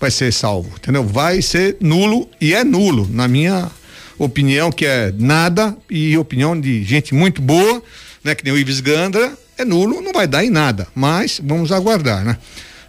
[0.00, 1.04] vai ser salvo, entendeu?
[1.04, 3.70] Vai ser nulo e é nulo, na minha
[4.18, 7.82] opinião que é nada e opinião de gente muito boa,
[8.22, 8.34] né?
[8.34, 12.24] Que nem o Ives Gandra, é nulo, não vai dar em nada, mas vamos aguardar,
[12.24, 12.36] né?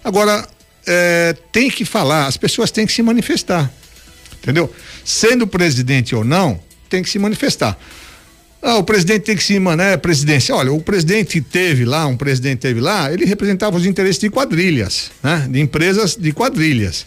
[0.04, 0.48] Agora,
[0.86, 3.72] é, tem que falar, as pessoas têm que se manifestar,
[4.42, 4.74] entendeu?
[5.04, 6.60] Sendo presidente ou não,
[6.90, 7.78] tem que se manifestar.
[8.62, 10.56] Ah, o presidente tem que se, né, presidência.
[10.56, 15.12] Olha, o presidente teve lá, um presidente teve lá, ele representava os interesses de quadrilhas,
[15.22, 15.48] né?
[15.48, 17.06] De empresas de quadrilhas.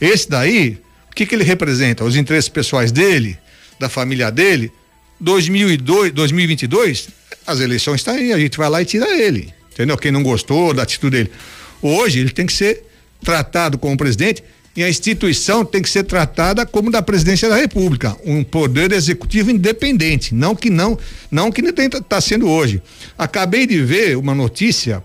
[0.00, 0.78] Esse daí,
[1.10, 2.04] o que que ele representa?
[2.04, 3.36] Os interesses pessoais dele,
[3.82, 4.72] da família dele,
[5.20, 7.08] 2002, 2022,
[7.46, 9.98] as eleições estão tá aí, a gente vai lá e tira ele, entendeu?
[9.98, 11.32] Quem não gostou da atitude dele.
[11.82, 12.84] Hoje ele tem que ser
[13.22, 14.42] tratado como presidente
[14.74, 19.50] e a instituição tem que ser tratada como da presidência da República, um poder executivo
[19.50, 20.98] independente, não que não,
[21.30, 22.80] não que está sendo hoje.
[23.18, 25.02] Acabei de ver uma notícia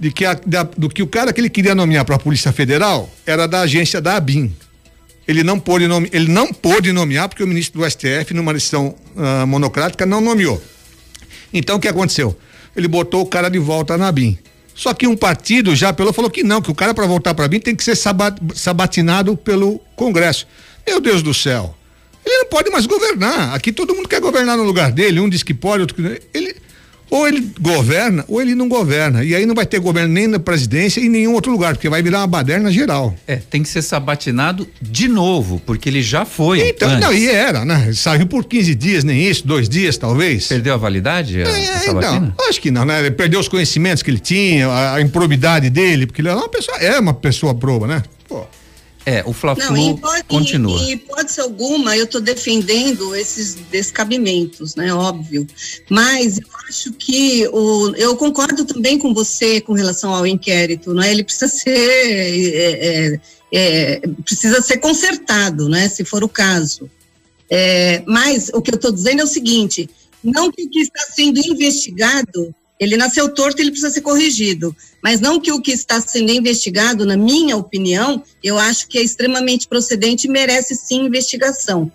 [0.00, 2.52] de que a, da, do que o cara que ele queria nomear para a Polícia
[2.52, 4.52] Federal era da agência da ABIN,
[5.28, 8.94] ele não pôde nome, ele não pôde nomear porque o ministro do STF numa decisão
[9.14, 10.60] uh, monocrática não nomeou.
[11.52, 12.34] Então o que aconteceu?
[12.74, 14.38] Ele botou o cara de volta na BIM.
[14.74, 17.46] Só que um partido já pelo falou que não, que o cara para voltar para
[17.46, 20.46] BIM tem que ser sabat, sabatinado pelo Congresso.
[20.86, 21.76] Meu Deus do céu.
[22.24, 23.54] Ele não pode mais governar.
[23.54, 26.56] Aqui todo mundo quer governar no lugar dele, um diz que pode, outro que ele
[27.10, 29.24] ou ele governa ou ele não governa.
[29.24, 31.88] E aí não vai ter governo nem na presidência e em nenhum outro lugar, porque
[31.88, 33.14] vai virar uma baderna geral.
[33.26, 36.68] É, tem que ser sabatinado de novo, porque ele já foi.
[36.68, 37.00] Então, antes.
[37.00, 37.90] não, e era, né?
[37.94, 40.46] Saiu por 15 dias, nem isso, dois dias talvez.
[40.46, 41.42] Perdeu a validade?
[41.42, 43.00] A, é, a então, acho que não, né?
[43.00, 46.48] Ele perdeu os conhecimentos que ele tinha, a, a improbidade dele, porque ele é uma
[46.48, 48.02] pessoa, é uma pessoa proba, né?
[49.08, 50.78] É, o Fla-Flu continua.
[50.82, 54.92] Em hipótese alguma, eu estou defendendo esses descabimentos, né?
[54.92, 55.46] Óbvio.
[55.88, 61.10] Mas eu acho que o, eu concordo também com você com relação ao inquérito, né?
[61.10, 65.88] Ele precisa ser é, é, é, precisa ser consertado, né?
[65.88, 66.90] Se for o caso.
[67.48, 69.88] É, mas o que eu estou dizendo é o seguinte:
[70.22, 74.74] não que o que está sendo investigado Ele nasceu torto, ele precisa ser corrigido.
[75.02, 79.02] Mas não que o que está sendo investigado, na minha opinião, eu acho que é
[79.02, 81.90] extremamente procedente e merece sim investigação.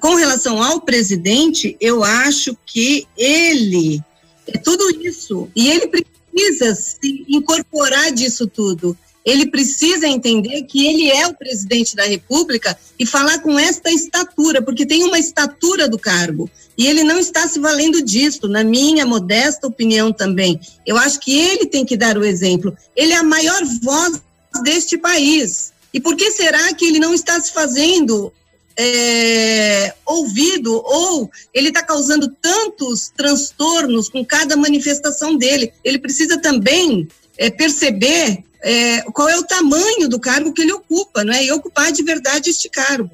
[0.00, 4.02] Com relação ao presidente, eu acho que ele
[4.46, 8.96] é tudo isso e ele precisa se incorporar disso tudo.
[9.24, 14.60] Ele precisa entender que ele é o presidente da República e falar com esta estatura,
[14.60, 16.50] porque tem uma estatura do cargo.
[16.82, 20.58] E ele não está se valendo disso, na minha modesta opinião também.
[20.84, 22.76] Eu acho que ele tem que dar o exemplo.
[22.96, 24.20] Ele é a maior voz
[24.64, 25.72] deste país.
[25.94, 28.32] E por que será que ele não está se fazendo
[28.76, 35.72] é, ouvido ou ele está causando tantos transtornos com cada manifestação dele?
[35.84, 37.06] Ele precisa também
[37.38, 41.44] é, perceber é, qual é o tamanho do cargo que ele ocupa, não é?
[41.44, 43.08] E ocupar de verdade este cargo.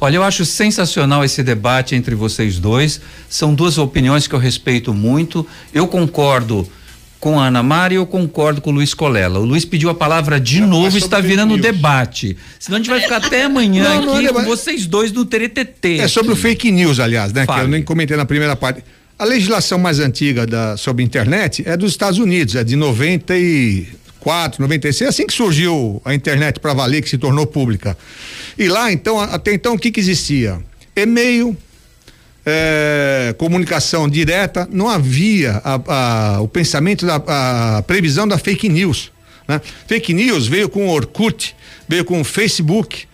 [0.00, 3.00] Olha, eu acho sensacional esse debate entre vocês dois.
[3.28, 5.46] São duas opiniões que eu respeito muito.
[5.74, 6.68] Eu concordo
[7.18, 9.40] com a Ana Mara e eu concordo com o Luiz Colela.
[9.40, 11.62] O Luiz pediu a palavra de novo e está virando news.
[11.62, 12.36] debate.
[12.60, 15.98] Senão a gente vai ficar até amanhã não, aqui não, com vocês dois no TTT.
[15.98, 17.44] É sobre o fake news, aliás, né?
[17.44, 17.58] Fale.
[17.58, 18.84] Que eu nem comentei na primeira parte.
[19.18, 22.76] A legislação mais antiga da, sobre internet é dos Estados Unidos, é de
[24.18, 27.96] 94, 96, é assim que surgiu a internet para valer, que se tornou pública.
[28.58, 30.60] E lá, então, até então, o que que existia?
[30.94, 31.56] E-mail,
[32.44, 37.22] é, comunicação direta, não havia a, a, o pensamento da
[37.78, 39.10] a previsão da fake news.
[39.46, 39.60] Né?
[39.86, 41.54] Fake news veio com o Orkut,
[41.88, 43.07] veio com o Facebook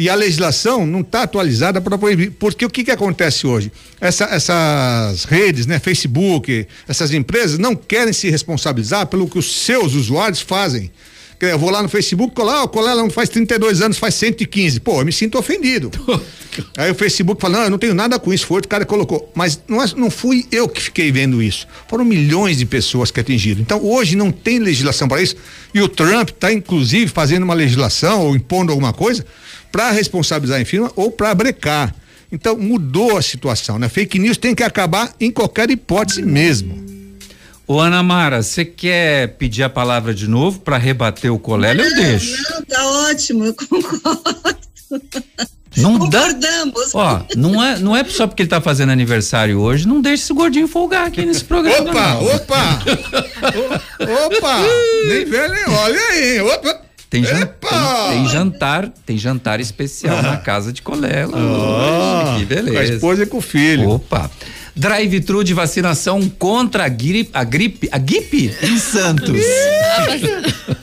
[0.00, 2.30] e a legislação não está atualizada para proibir.
[2.30, 3.70] Porque o que, que acontece hoje?
[4.00, 9.92] Essa, essas redes, né, Facebook, essas empresas não querem se responsabilizar pelo que os seus
[9.92, 10.90] usuários fazem.
[11.38, 14.80] Eu vou lá no Facebook, colar, o Colela não faz 32 anos, faz 115.
[14.80, 15.90] Pô, eu me sinto ofendido.
[16.78, 19.30] Aí o Facebook fala, não, eu não tenho nada com isso, foi outro cara colocou.
[19.34, 21.66] Mas não, é, não fui eu que fiquei vendo isso.
[21.88, 23.60] Foram milhões de pessoas que atingiram.
[23.60, 25.36] Então hoje não tem legislação para isso.
[25.74, 29.26] E o Trump está, inclusive, fazendo uma legislação ou impondo alguma coisa
[29.70, 31.94] para responsabilizar a firma ou para brecar.
[32.32, 33.88] Então mudou a situação, né?
[33.88, 36.88] Fake news tem que acabar em qualquer hipótese mesmo.
[37.66, 41.80] Ô Ana Mara, você quer pedir a palavra de novo para rebater o Colela?
[41.80, 42.42] Eu deixo.
[42.50, 44.60] Não, tá ótimo, eu concordo.
[45.76, 46.92] Não Concordamos.
[46.92, 50.24] Dá, ó, não é, não é só porque ele tá fazendo aniversário hoje, não deixe
[50.24, 51.90] esse gordinho folgar aqui nesse programa.
[51.90, 52.34] Opa, não.
[52.34, 52.82] opa!
[54.26, 54.56] opa!
[55.06, 56.40] nem vê, nem olha aí.
[56.40, 56.89] Opa!
[57.10, 57.48] Tem, jan tem,
[58.10, 60.22] tem, jantar, tem jantar especial ah.
[60.22, 61.36] na casa de Colela.
[61.36, 62.72] Oh, que beleza.
[62.72, 63.90] Com a esposa e com o filho.
[63.90, 64.30] Opa.
[64.76, 69.40] Drive-thru de vacinação contra a gripe, a gripe, a gripe em Santos.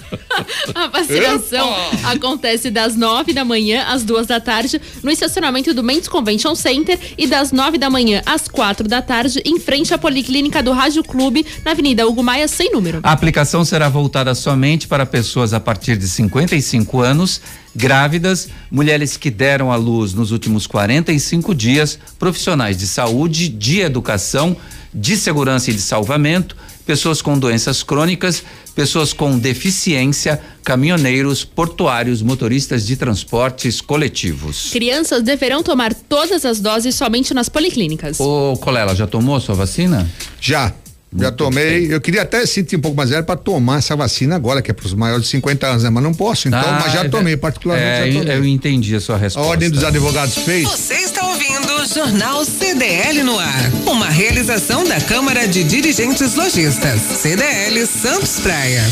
[0.76, 2.12] A vacinação Epa!
[2.12, 7.00] acontece das nove da manhã às duas da tarde no estacionamento do Mendes Convention Center
[7.18, 11.04] e das nove da manhã às quatro da tarde em frente à Policlínica do Rádio
[11.04, 13.00] Clube na Avenida Hugo Maia sem número.
[13.04, 17.42] A aplicação será voltada somente para pessoas a partir de 55 anos
[17.78, 24.58] grávidas, mulheres que deram à luz nos últimos 45 dias, profissionais de saúde, de educação,
[24.92, 28.44] de segurança e de salvamento, pessoas com doenças crônicas,
[28.78, 34.70] pessoas com deficiência, caminhoneiros, portuários, motoristas de transportes coletivos.
[34.70, 38.20] Crianças deverão tomar todas as doses somente nas policlínicas.
[38.20, 40.08] Ô, Colela, já tomou sua vacina?
[40.40, 40.72] Já.
[41.16, 44.62] Já tomei, eu queria até sentir um pouco mais velho para tomar essa vacina agora,
[44.62, 45.90] que é para os maiores de 50 anos, né?
[45.90, 48.36] Mas não posso, então, ah, mas já é tomei, particularmente é, já tomei.
[48.36, 49.48] Eu entendi a sua resposta.
[49.48, 50.64] A Ordem dos Advogados fez.
[50.64, 57.02] Você está ouvindo o Jornal CDL no ar, uma realização da Câmara de Dirigentes Lojistas,
[57.02, 58.84] CDL Santos Praia.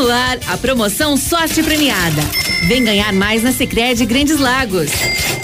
[0.00, 2.22] No ar a promoção Sorte Premiada.
[2.66, 4.90] Vem ganhar mais na Sicredi Grandes Lagos.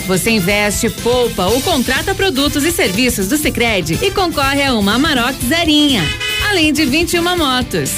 [0.07, 5.45] Você investe, poupa ou contrata produtos e serviços do Sicredi e concorre a uma Amarok
[5.47, 6.03] zerinha,
[6.49, 7.91] além de 21 motos.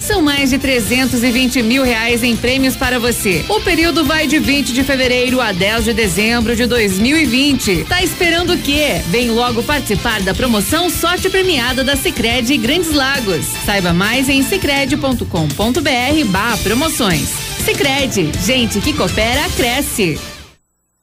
[0.00, 3.44] São mais de 320 mil reais em prêmios para você.
[3.48, 7.84] O período vai de 20 de fevereiro a 10 de dezembro de 2020.
[7.84, 9.00] Tá esperando o quê?
[9.08, 13.44] Vem logo participar da promoção Sorte Premiada da Sicredi Grandes Lagos.
[13.64, 17.28] Saiba mais em sicredi.com.br/barra promoções.
[17.64, 20.18] Sicredi, gente que coopera cresce.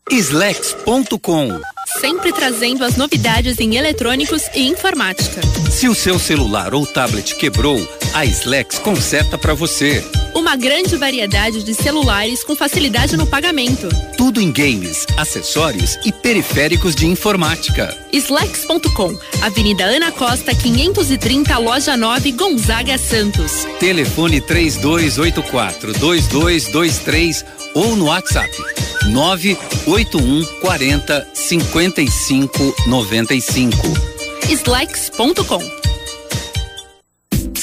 [0.10, 5.42] Slex.com Sempre trazendo as novidades em eletrônicos e informática.
[5.70, 7.78] Se o seu celular ou tablet quebrou,
[8.16, 10.02] a Slex conserta para você.
[10.34, 13.90] Uma grande variedade de celulares com facilidade no pagamento.
[14.18, 17.94] Tudo em games, acessórios e periféricos de informática.
[18.14, 23.68] Slex.com, Avenida Ana Costa, 530, Loja 9, Gonzaga Santos.
[23.82, 28.50] Telefone 3284 2223 ou no WhatsApp
[29.08, 33.78] 981 40 55 95.
[34.48, 35.85] Slacks.com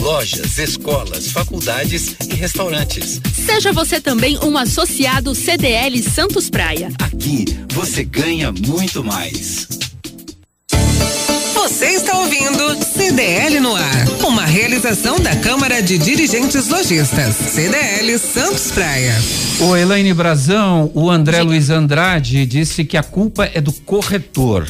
[0.00, 3.20] lojas, escolas, faculdades e restaurantes.
[3.34, 6.90] Seja você também um associado CDL Santos Praia.
[6.98, 9.68] Aqui você ganha muito mais.
[11.52, 18.70] Você está ouvindo CDL no ar, uma realização da Câmara de Dirigentes Lojistas, CDL Santos
[18.70, 19.14] Praia.
[19.60, 24.66] O Elaine Brazão, o André Luiz Andrade disse que a culpa é do corretor.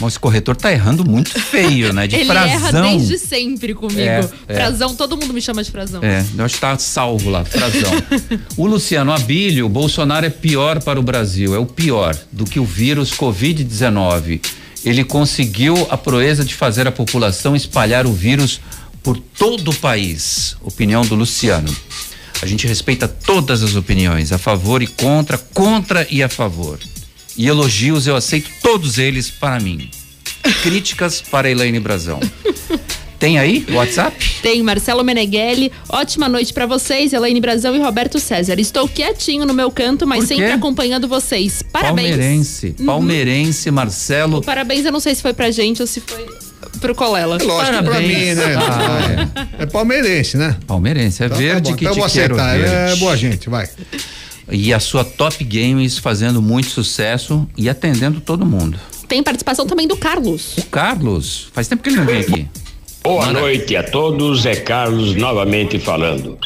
[0.00, 2.06] Mas esse corretor tá errando muito feio, né?
[2.06, 2.50] De Ele frazão.
[2.50, 4.00] erra desde sempre comigo.
[4.00, 4.70] É, é.
[4.96, 6.02] Todo mundo me chama de frazão.
[6.02, 7.90] É, eu acho que tá salvo lá, frazão.
[8.56, 12.58] o Luciano Abílio, o Bolsonaro é pior para o Brasil, é o pior do que
[12.58, 14.40] o vírus Covid-19.
[14.84, 18.60] Ele conseguiu a proeza de fazer a população espalhar o vírus
[19.02, 20.56] por todo o país.
[20.62, 21.74] Opinião do Luciano.
[22.42, 26.78] A gente respeita todas as opiniões, a favor e contra, contra e a favor.
[27.40, 29.88] E elogios eu aceito todos eles para mim.
[30.62, 32.20] Críticas para Elaine Brazão.
[33.18, 34.14] Tem aí WhatsApp?
[34.42, 35.72] Tem Marcelo Meneghelli.
[35.88, 38.60] Ótima noite pra vocês, Elaine Brazão e Roberto César.
[38.60, 41.62] Estou quietinho no meu canto, mas sempre acompanhando vocês.
[41.62, 42.10] Parabéns.
[42.10, 42.74] Palmeirense.
[42.78, 42.84] Uhum.
[42.84, 44.36] Palmeirense, Marcelo.
[44.38, 46.26] O parabéns, eu não sei se foi pra gente ou se foi
[46.78, 47.38] pro Colela.
[47.40, 48.18] É lógico que pra Parabéns.
[48.18, 48.54] mim, né?
[48.58, 49.64] Ah, é.
[49.66, 50.58] palmeirense, né?
[50.66, 52.58] Palmeirense, é Então tá verde bom, que então eu te vou quero aceitar.
[52.58, 52.92] verde.
[52.92, 53.66] É boa gente, vai.
[54.50, 58.78] E a sua Top Games fazendo muito sucesso e atendendo todo mundo.
[59.06, 60.56] Tem participação também do Carlos.
[60.56, 62.48] O Carlos, faz tempo que ele não vem aqui.
[63.02, 66.38] Boa noite a todos, é Carlos novamente falando.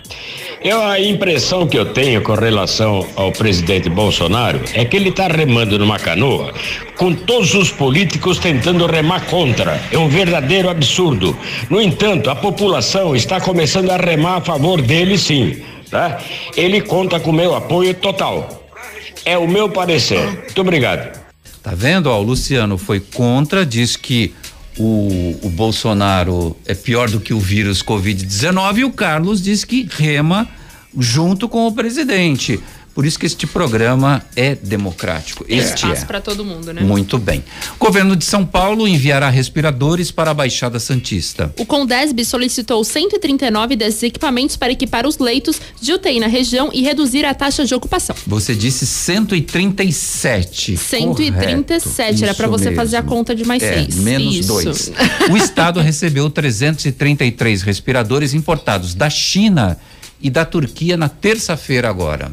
[0.63, 5.27] Eu, a impressão que eu tenho com relação ao presidente Bolsonaro é que ele está
[5.27, 6.55] remando numa canoa
[6.97, 9.79] com todos os políticos tentando remar contra.
[9.91, 11.37] É um verdadeiro absurdo.
[11.69, 15.61] No entanto, a população está começando a remar a favor dele sim.
[15.95, 16.19] Tá?
[16.57, 18.69] Ele conta com meu apoio total.
[19.25, 20.27] É o meu parecer.
[20.27, 21.21] Muito obrigado.
[21.63, 22.09] Tá vendo?
[22.09, 24.35] Ó, o Luciano foi contra, diz que
[24.77, 29.89] o, o Bolsonaro é pior do que o vírus Covid-19 e o Carlos diz que
[29.89, 30.49] rema
[30.99, 32.59] junto com o presidente.
[32.95, 35.45] Por isso que este programa é democrático.
[35.49, 36.07] Este Espaço é.
[36.07, 36.81] pra todo mundo, né?
[36.83, 37.43] Muito bem.
[37.79, 41.53] O governo de São Paulo enviará respiradores para a Baixada Santista.
[41.59, 46.83] O Condesb solicitou 139 desses equipamentos para equipar os leitos de UTI na região e
[46.83, 48.15] reduzir a taxa de ocupação.
[48.27, 50.77] Você disse 137.
[50.77, 53.17] 137, era para você fazer a mesmo.
[53.17, 53.97] conta de mais É, seis.
[53.97, 54.49] Menos Isso.
[54.49, 54.93] dois.
[55.31, 59.77] O estado recebeu 333 respiradores importados da China
[60.21, 62.31] e da Turquia na terça-feira agora.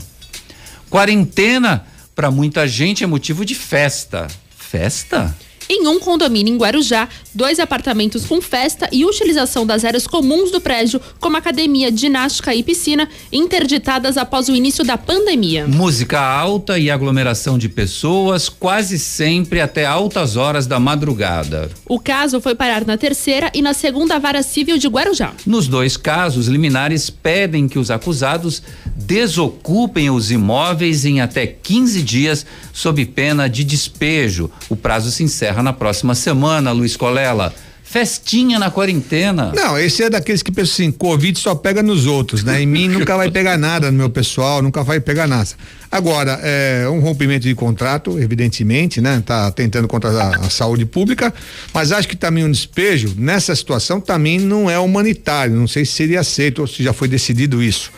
[0.92, 4.28] Quarentena para muita gente é motivo de festa.
[4.58, 5.34] Festa?
[5.74, 10.60] Em um condomínio em Guarujá, dois apartamentos com festa e utilização das áreas comuns do
[10.60, 15.66] prédio, como academia, ginástica e piscina, interditadas após o início da pandemia.
[15.66, 21.72] Música alta e aglomeração de pessoas, quase sempre até altas horas da madrugada.
[21.88, 25.32] O caso foi parar na terceira e na segunda vara civil de Guarujá.
[25.46, 28.62] Nos dois casos, liminares pedem que os acusados
[28.94, 34.52] desocupem os imóveis em até 15 dias, sob pena de despejo.
[34.70, 37.53] O prazo se encerra na próxima semana, Luiz Colela.
[37.91, 39.51] Festinha na quarentena.
[39.53, 42.62] Não, esse é daqueles que pensam assim, Covid só pega nos outros, né?
[42.62, 45.49] Em mim nunca vai pegar nada no meu pessoal, nunca vai pegar nada.
[45.91, 49.22] Agora, é um rompimento de contrato, evidentemente, né?
[49.26, 51.34] Tá tentando contra a, saúde pública,
[51.74, 55.91] mas acho que também um despejo nessa situação também não é humanitário, não sei se
[55.91, 57.91] seria aceito ou se já foi decidido isso.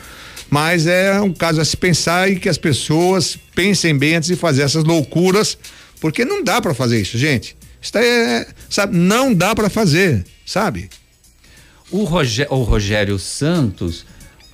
[0.50, 4.34] Mas é um caso a se pensar e que as pessoas pensem bem antes de
[4.34, 5.56] fazer essas loucuras,
[6.04, 7.56] porque não dá para fazer isso, gente.
[7.80, 10.90] Isso é, sabe, não dá para fazer, sabe?
[11.90, 14.04] O, o Rogério Santos,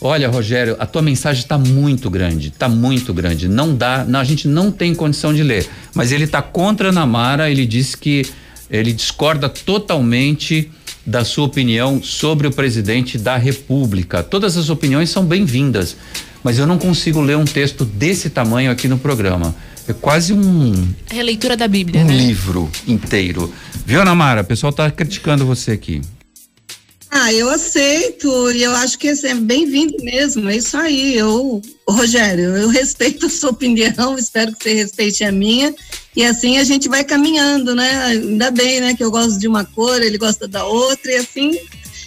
[0.01, 3.48] olha, Rogério, a tua mensagem está muito grande, está muito grande.
[3.48, 5.68] Não dá, não, a gente não tem condição de ler.
[5.92, 8.24] Mas ele está contra a Namara, ele disse que
[8.70, 10.70] ele discorda totalmente
[11.05, 14.22] da sua opinião sobre o presidente da República.
[14.22, 15.96] Todas as opiniões são bem-vindas,
[16.44, 19.53] mas eu não consigo ler um texto desse tamanho aqui no programa.
[19.91, 22.16] É quase um, Releitura da Bíblia, um né?
[22.16, 23.53] livro inteiro.
[23.84, 24.43] Viu, Namara?
[24.43, 26.01] O pessoal tá criticando você aqui.
[27.11, 30.49] Ah, eu aceito e eu acho que é bem-vindo mesmo.
[30.49, 31.16] É isso aí.
[31.16, 35.74] Eu, Rogério, eu respeito a sua opinião, espero que você respeite a minha.
[36.14, 38.05] E assim a gente vai caminhando, né?
[38.05, 38.95] Ainda bem, né?
[38.95, 41.59] Que eu gosto de uma cor, ele gosta da outra, e assim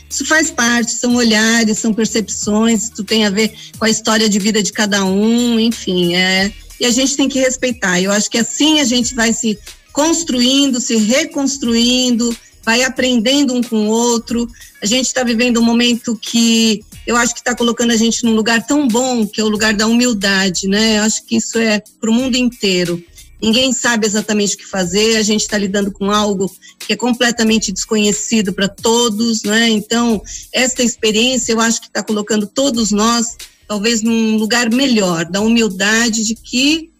[0.09, 4.39] Isso faz parte, são olhares, são percepções, isso tem a ver com a história de
[4.39, 6.49] vida de cada um, enfim, é.
[6.83, 8.01] E a gente tem que respeitar.
[8.01, 9.57] Eu acho que assim a gente vai se
[9.93, 14.49] construindo, se reconstruindo, vai aprendendo um com o outro.
[14.81, 18.35] A gente está vivendo um momento que eu acho que está colocando a gente num
[18.35, 20.97] lugar tão bom, que é o lugar da humildade, né?
[20.97, 23.01] Eu acho que isso é para o mundo inteiro.
[23.41, 27.71] Ninguém sabe exatamente o que fazer, a gente está lidando com algo que é completamente
[27.71, 29.69] desconhecido para todos, né?
[29.69, 30.21] Então,
[30.51, 33.37] esta experiência eu acho que está colocando todos nós,
[33.67, 36.91] talvez, num lugar melhor, da humildade de que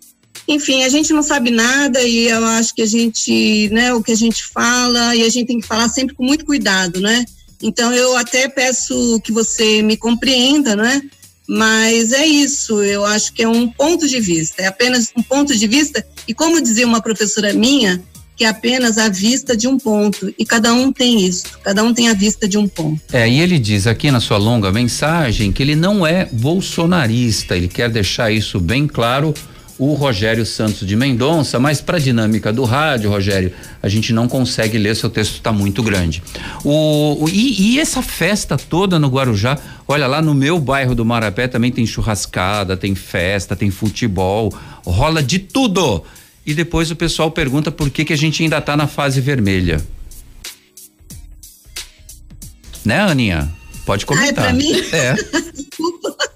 [0.47, 4.11] enfim, a gente não sabe nada e eu acho que a gente, né, o que
[4.11, 7.23] a gente fala e a gente tem que falar sempre com muito cuidado, né?
[7.61, 11.01] Então eu até peço que você me compreenda, né?
[11.47, 15.55] Mas é isso, eu acho que é um ponto de vista, é apenas um ponto
[15.55, 18.01] de vista, e como dizia uma professora minha,
[18.35, 21.93] que é apenas a vista de um ponto, e cada um tem isso, cada um
[21.93, 23.01] tem a vista de um ponto.
[23.11, 27.67] É, e ele diz aqui na sua longa mensagem que ele não é bolsonarista, ele
[27.67, 29.33] quer deixar isso bem claro
[29.77, 34.27] o Rogério Santos de Mendonça, mas para a dinâmica do rádio, Rogério, a gente não
[34.27, 36.21] consegue ler, seu texto está muito grande.
[36.63, 39.57] O, o e, e, essa festa toda no Guarujá,
[39.87, 44.53] olha lá no meu bairro do Marapé também tem churrascada, tem festa, tem futebol,
[44.85, 46.03] rola de tudo.
[46.45, 49.85] E depois o pessoal pergunta por que que a gente ainda está na fase vermelha.
[52.83, 53.49] Né, Aninha?
[53.85, 54.45] Pode comentar.
[54.45, 54.73] Ah, é pra mim?
[54.91, 55.13] É.
[55.53, 56.15] Desculpa.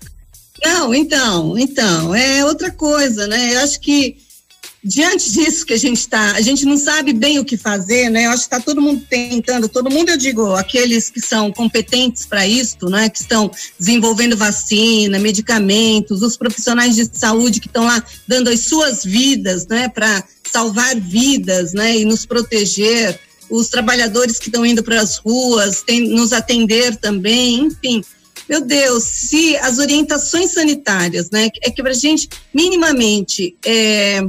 [0.64, 3.56] Não, então, então, é outra coisa, né?
[3.56, 4.18] Eu acho que
[4.88, 8.26] diante disso que a gente está, a gente não sabe bem o que fazer, né?
[8.26, 12.26] Eu acho que está todo mundo tentando, todo mundo, eu digo, aqueles que são competentes
[12.26, 13.10] para isso, né?
[13.10, 19.04] Que estão desenvolvendo vacina, medicamentos, os profissionais de saúde que estão lá dando as suas
[19.04, 19.90] vidas, né?
[19.90, 21.98] Para salvar vidas, né?
[21.98, 23.20] E nos proteger,
[23.50, 28.02] os trabalhadores que estão indo para as ruas, tem, nos atender também, enfim
[28.48, 34.22] meu Deus, se as orientações sanitárias, né, é que a gente minimamente é,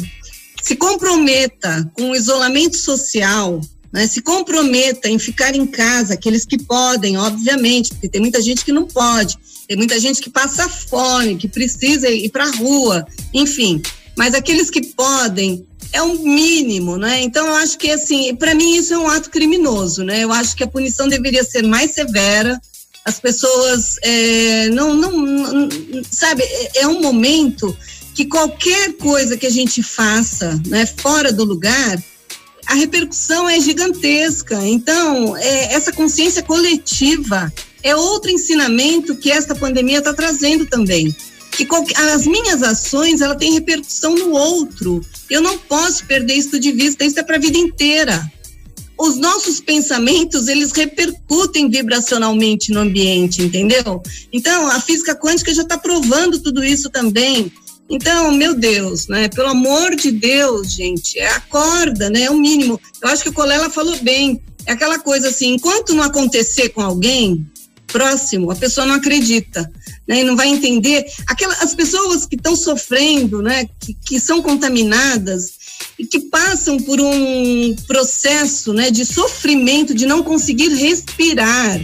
[0.69, 3.59] se comprometa com o isolamento social,
[3.91, 8.67] né, se comprometa em ficar em casa, aqueles que podem, obviamente, porque tem muita gente
[8.67, 13.07] que não pode, tem muita gente que passa fome, que precisa ir para a rua,
[13.33, 13.81] enfim.
[14.15, 17.23] Mas aqueles que podem, é um mínimo, né?
[17.23, 20.23] Então eu acho que assim, para mim isso é um ato criminoso, né?
[20.23, 22.61] Eu acho que a punição deveria ser mais severa,
[23.07, 25.69] as pessoas é, não, não, não,
[26.11, 27.75] sabe, é, é um momento
[28.19, 32.03] que qualquer coisa que a gente faça, né, fora do lugar,
[32.67, 34.57] a repercussão é gigantesca.
[34.67, 41.15] Então, é, essa consciência coletiva é outro ensinamento que esta pandemia está trazendo também.
[41.53, 41.65] Que
[41.95, 45.01] as minhas ações, ela tem repercussão no outro.
[45.31, 48.21] Eu não posso perder isso de vista, isso é para a vida inteira
[49.01, 54.03] os nossos pensamentos, eles repercutem vibracionalmente no ambiente, entendeu?
[54.33, 57.53] Então, a física quântica já está provando tudo isso também.
[57.89, 59.29] Então, meu Deus, né?
[59.29, 62.23] Pelo amor de Deus, gente, é acorda, né?
[62.23, 62.81] É o mínimo.
[63.03, 64.43] Eu acho que o Colela falou bem.
[64.67, 67.47] É aquela coisa assim, enquanto não acontecer com alguém
[67.87, 69.71] próximo, a pessoa não acredita,
[70.07, 70.21] né?
[70.21, 71.07] E não vai entender.
[71.27, 73.67] Aquela, as pessoas que estão sofrendo, né?
[73.81, 75.59] Que, que são contaminadas,
[75.99, 81.81] e que passam por um processo né, de sofrimento, de não conseguir respirar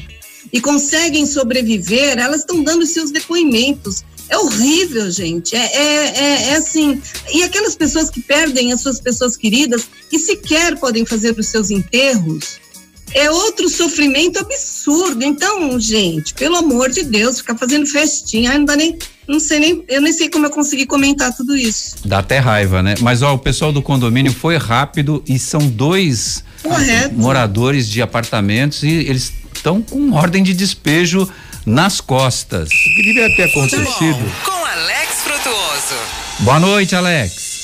[0.52, 4.05] e conseguem sobreviver, elas estão dando seus depoimentos.
[4.29, 5.55] É horrível, gente.
[5.55, 7.01] É, é, é, é, assim.
[7.33, 11.70] E aquelas pessoas que perdem as suas pessoas queridas e sequer podem fazer os seus
[11.70, 12.61] enterros,
[13.12, 15.22] é outro sofrimento absurdo.
[15.25, 19.85] Então, gente, pelo amor de Deus, ficar fazendo festinha, não dá nem não sei nem,
[19.89, 21.97] eu nem sei como eu consegui comentar tudo isso.
[22.05, 22.95] Dá até raiva, né?
[23.01, 27.14] Mas ó, o pessoal do condomínio foi rápido e são dois Correto.
[27.14, 31.27] moradores de apartamentos e eles estão com ordem de despejo
[31.67, 32.69] nas costas.
[32.69, 34.33] O que devia ter acontecido?
[34.45, 35.95] Com Alex Frutuoso.
[36.41, 37.55] Boa noite, Alex.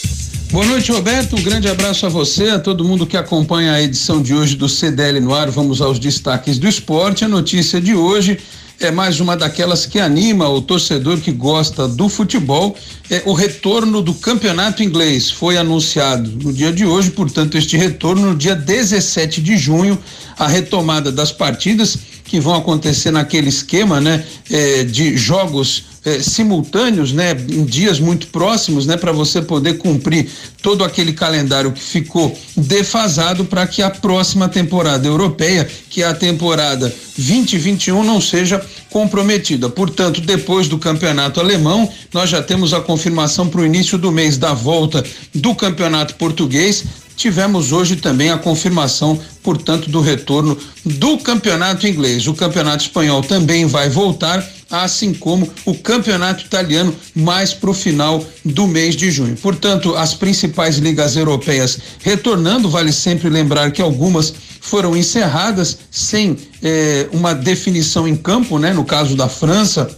[0.50, 1.36] Boa noite, Roberto.
[1.36, 4.68] Um grande abraço a você, a todo mundo que acompanha a edição de hoje do
[4.68, 5.50] CDL no ar.
[5.50, 7.24] Vamos aos destaques do esporte.
[7.24, 8.38] A notícia de hoje
[8.80, 12.76] é mais uma daquelas que anima o torcedor que gosta do futebol.
[13.10, 15.30] É o retorno do campeonato inglês.
[15.30, 19.98] Foi anunciado no dia de hoje, portanto, este retorno no dia 17 de junho,
[20.38, 21.98] a retomada das partidas
[22.30, 28.28] que vão acontecer naquele esquema, né, é, de jogos é, simultâneos, né, em dias muito
[28.28, 30.28] próximos, né, para você poder cumprir
[30.62, 36.14] todo aquele calendário que ficou defasado para que a próxima temporada europeia, que é a
[36.14, 39.68] temporada 2021, não seja comprometida.
[39.68, 44.38] Portanto, depois do campeonato alemão, nós já temos a confirmação para o início do mês
[44.38, 45.04] da volta
[45.34, 46.84] do campeonato português
[47.20, 52.26] tivemos hoje também a confirmação, portanto, do retorno do campeonato inglês.
[52.26, 58.24] O campeonato espanhol também vai voltar assim como o campeonato italiano mais para o final
[58.42, 59.36] do mês de junho.
[59.36, 67.06] Portanto, as principais ligas europeias retornando, vale sempre lembrar que algumas foram encerradas sem eh,
[67.12, 68.72] uma definição em campo, né?
[68.72, 69.90] No caso da França,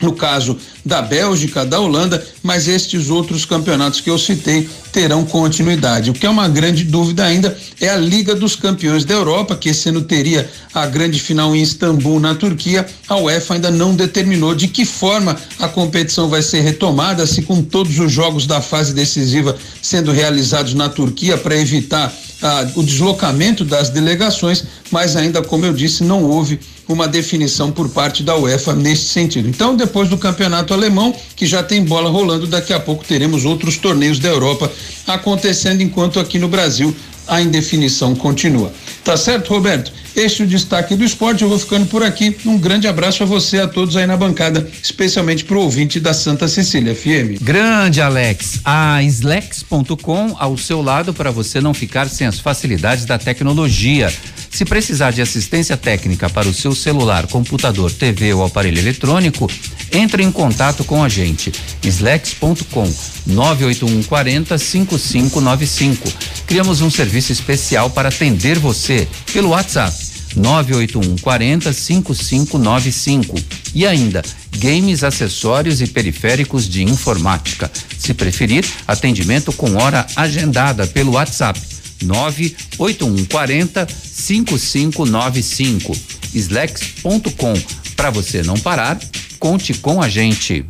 [0.00, 6.10] no caso da Bélgica, da Holanda, mas estes outros campeonatos que eu citei terão continuidade.
[6.10, 9.70] O que é uma grande dúvida ainda é a Liga dos Campeões da Europa, que
[9.70, 12.86] esse ano teria a grande final em Istambul, na Turquia.
[13.08, 17.62] A UEFA ainda não determinou de que forma a competição vai ser retomada, se com
[17.62, 22.12] todos os jogos da fase decisiva sendo realizados na Turquia para evitar
[22.44, 27.88] ah, o deslocamento das delegações, mas ainda, como eu disse, não houve uma definição por
[27.88, 29.48] parte da UEFA nesse sentido.
[29.48, 33.78] Então, depois do campeonato alemão, que já tem bola rolando, daqui a pouco teremos outros
[33.78, 34.70] torneios da Europa
[35.06, 36.94] acontecendo, enquanto aqui no Brasil
[37.26, 38.70] a indefinição continua.
[39.02, 39.90] Tá certo, Roberto?
[40.16, 41.42] Este é o destaque do esporte.
[41.42, 42.36] Eu vou ficando por aqui.
[42.46, 46.14] Um grande abraço a você, a todos aí na bancada, especialmente para o ouvinte da
[46.14, 47.42] Santa Cecília FM.
[47.42, 53.18] Grande Alex, a Slex.com ao seu lado para você não ficar sem as facilidades da
[53.18, 54.12] tecnologia.
[54.50, 59.50] Se precisar de assistência técnica para o seu celular, computador, TV ou aparelho eletrônico,
[59.90, 61.50] entre em contato com a gente.
[61.82, 62.88] Slex.com
[63.26, 66.12] 98140 5595.
[66.46, 70.03] Criamos um serviço especial para atender você pelo WhatsApp
[70.36, 73.36] 98140 5595.
[73.74, 74.22] E ainda,
[74.58, 77.70] games, acessórios e periféricos de informática.
[77.98, 81.60] Se preferir, atendimento com hora agendada pelo WhatsApp
[82.02, 85.96] 98140 5595.
[86.34, 87.54] Slex.com.
[87.96, 88.98] Para você não parar,
[89.44, 90.64] conte com a gente.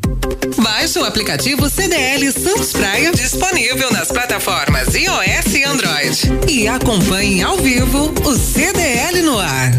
[0.60, 6.50] Baixe o aplicativo CDL Santos Praia, disponível nas plataformas iOS e Android.
[6.50, 9.72] E acompanhe ao vivo o CDL no ar.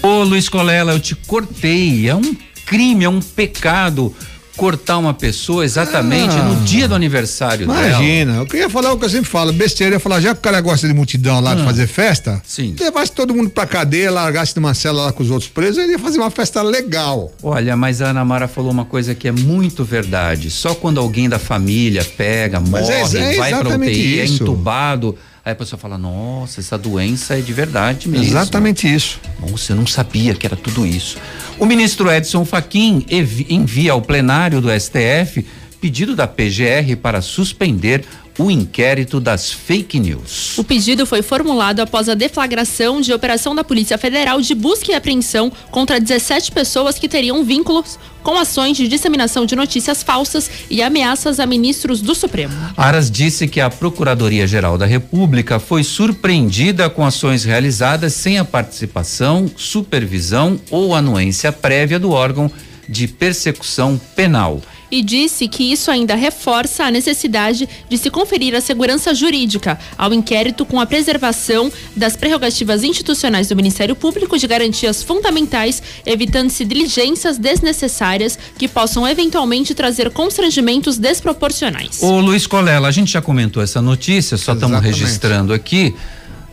[0.00, 2.08] Ô Luiz Colela, eu te cortei.
[2.08, 4.14] É um crime, é um pecado
[4.60, 8.44] cortar uma pessoa exatamente ah, no dia do aniversário imagina, dela.
[8.44, 10.42] eu queria falar o que eu sempre falo, besteira, eu ia falar, já que o
[10.42, 11.64] cara gosta de multidão lá, de ah.
[11.64, 12.76] fazer festa, Sim.
[12.78, 15.98] levasse todo mundo pra cadeia, largasse numa cela lá com os outros presos, ele ia
[15.98, 17.32] fazer uma festa legal.
[17.42, 21.26] Olha, mas a Ana Mara falou uma coisa que é muito verdade, só quando alguém
[21.26, 24.42] da família pega, mas é morre, é, é vai pra UTI, é isso.
[24.42, 28.26] é entubado, Aí a pessoa fala: Nossa, essa doença é de verdade mesmo.
[28.26, 29.20] Exatamente isso.
[29.40, 31.16] Nossa, eu não sabia que era tudo isso.
[31.58, 33.04] O ministro Edson Fachin
[33.48, 35.44] envia ao plenário do STF
[35.80, 38.04] pedido da PGR para suspender
[38.40, 40.56] o inquérito das fake news.
[40.56, 44.94] O pedido foi formulado após a deflagração de operação da Polícia Federal de busca e
[44.94, 50.82] apreensão contra 17 pessoas que teriam vínculos com ações de disseminação de notícias falsas e
[50.82, 52.54] ameaças a ministros do Supremo.
[52.76, 59.50] Aras disse que a Procuradoria-Geral da República foi surpreendida com ações realizadas sem a participação,
[59.56, 62.50] supervisão ou anuência prévia do órgão
[62.88, 64.60] de persecução penal
[64.90, 70.12] e disse que isso ainda reforça a necessidade de se conferir a segurança jurídica ao
[70.12, 77.38] inquérito com a preservação das prerrogativas institucionais do Ministério Público de garantias fundamentais, evitando-se diligências
[77.38, 82.02] desnecessárias que possam eventualmente trazer constrangimentos desproporcionais.
[82.02, 85.94] Ô Luiz Colela, a gente já comentou essa notícia, só estamos registrando aqui.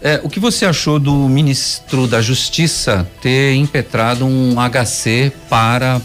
[0.02, 6.00] É, o que você achou do ministro da Justiça ter impetrado um HC para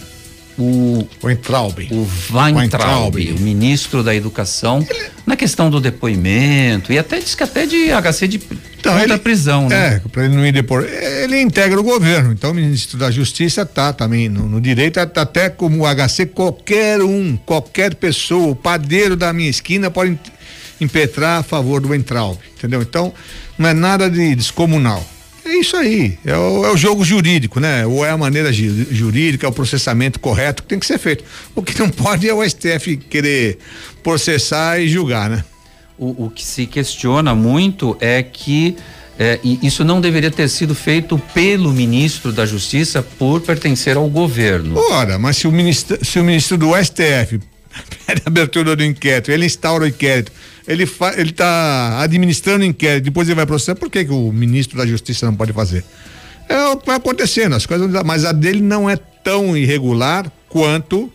[0.62, 5.10] o Weintraub, o Weintraub, o ministro da Educação, ele...
[5.26, 8.40] na questão do depoimento e até diz que até de HC de
[8.78, 10.00] então, ele, prisão, né?
[10.04, 10.84] É, para ele não ir depor.
[10.84, 15.48] Ele integra o governo, então o ministro da Justiça tá também no, no direito, até
[15.48, 20.18] como o HC, qualquer um, qualquer pessoa, o padeiro da minha esquina pode
[20.80, 22.82] impetrar a favor do Weintraub, entendeu?
[22.82, 23.14] Então,
[23.56, 25.06] não é nada de descomunal.
[25.44, 27.84] É isso aí, é o, é o, jogo jurídico, né?
[27.84, 31.24] Ou é a maneira jurídica, é o processamento correto que tem que ser feito.
[31.54, 33.58] O que não pode é o STF querer
[34.02, 35.44] processar e julgar, né?
[35.98, 38.76] O, o que se questiona muito é que
[39.18, 44.78] é, isso não deveria ter sido feito pelo ministro da Justiça por pertencer ao governo.
[44.90, 47.40] Ora, mas se o ministro, se o ministro do STF
[48.06, 50.32] pede abertura do inquérito, ele instaura o inquérito
[50.66, 54.78] ele fa, ele está administrando inquérito, depois ele vai processar, por que, que o ministro
[54.78, 55.84] da Justiça não pode fazer?
[56.48, 61.12] É o que vai acontecendo, as coisas, mas a dele não é tão irregular quanto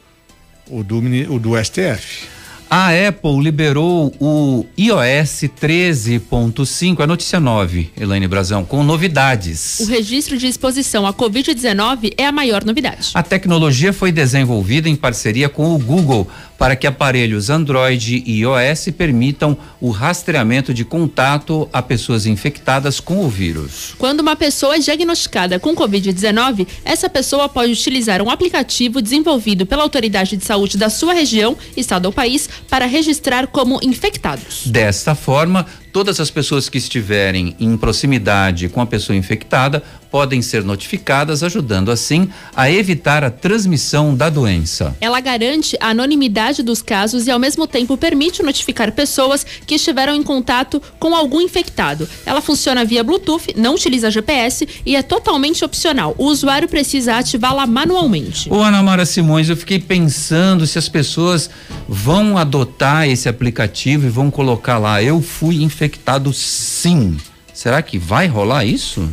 [0.69, 0.97] o do,
[1.29, 2.37] o do STF.
[2.69, 9.79] A Apple liberou o iOS 13.5, a notícia 9, Elaine Brazão, com novidades.
[9.79, 13.11] O registro de exposição à Covid-19 é a maior novidade.
[13.13, 16.27] A tecnologia foi desenvolvida em parceria com o Google
[16.57, 23.25] para que aparelhos Android e iOS permitam o rastreamento de contato a pessoas infectadas com
[23.25, 23.93] o vírus.
[23.97, 29.83] Quando uma pessoa é diagnosticada com Covid-19, essa pessoa pode utilizar um aplicativo desenvolvido pela
[29.83, 34.65] autoridade de saúde da sua região, estado ou país, para registrar como infectados.
[34.65, 35.65] Desta forma,
[35.97, 39.81] todas as pessoas que estiverem em proximidade com a pessoa infectada
[40.11, 44.95] podem ser notificadas, ajudando assim a evitar a transmissão da doença.
[45.01, 50.15] Ela garante a anonimidade dos casos e, ao mesmo tempo, permite notificar pessoas que estiveram
[50.15, 52.07] em contato com algum infectado.
[52.25, 56.15] Ela funciona via Bluetooth, não utiliza GPS e é totalmente opcional.
[56.17, 58.51] O usuário precisa ativá-la manualmente.
[58.53, 61.49] Ô Ana Mara Simões, eu fiquei pensando se as pessoas
[61.87, 67.17] vão adotar esse aplicativo e vão colocar lá, eu fui infectado infectado sim.
[67.53, 69.09] Será que vai rolar isso?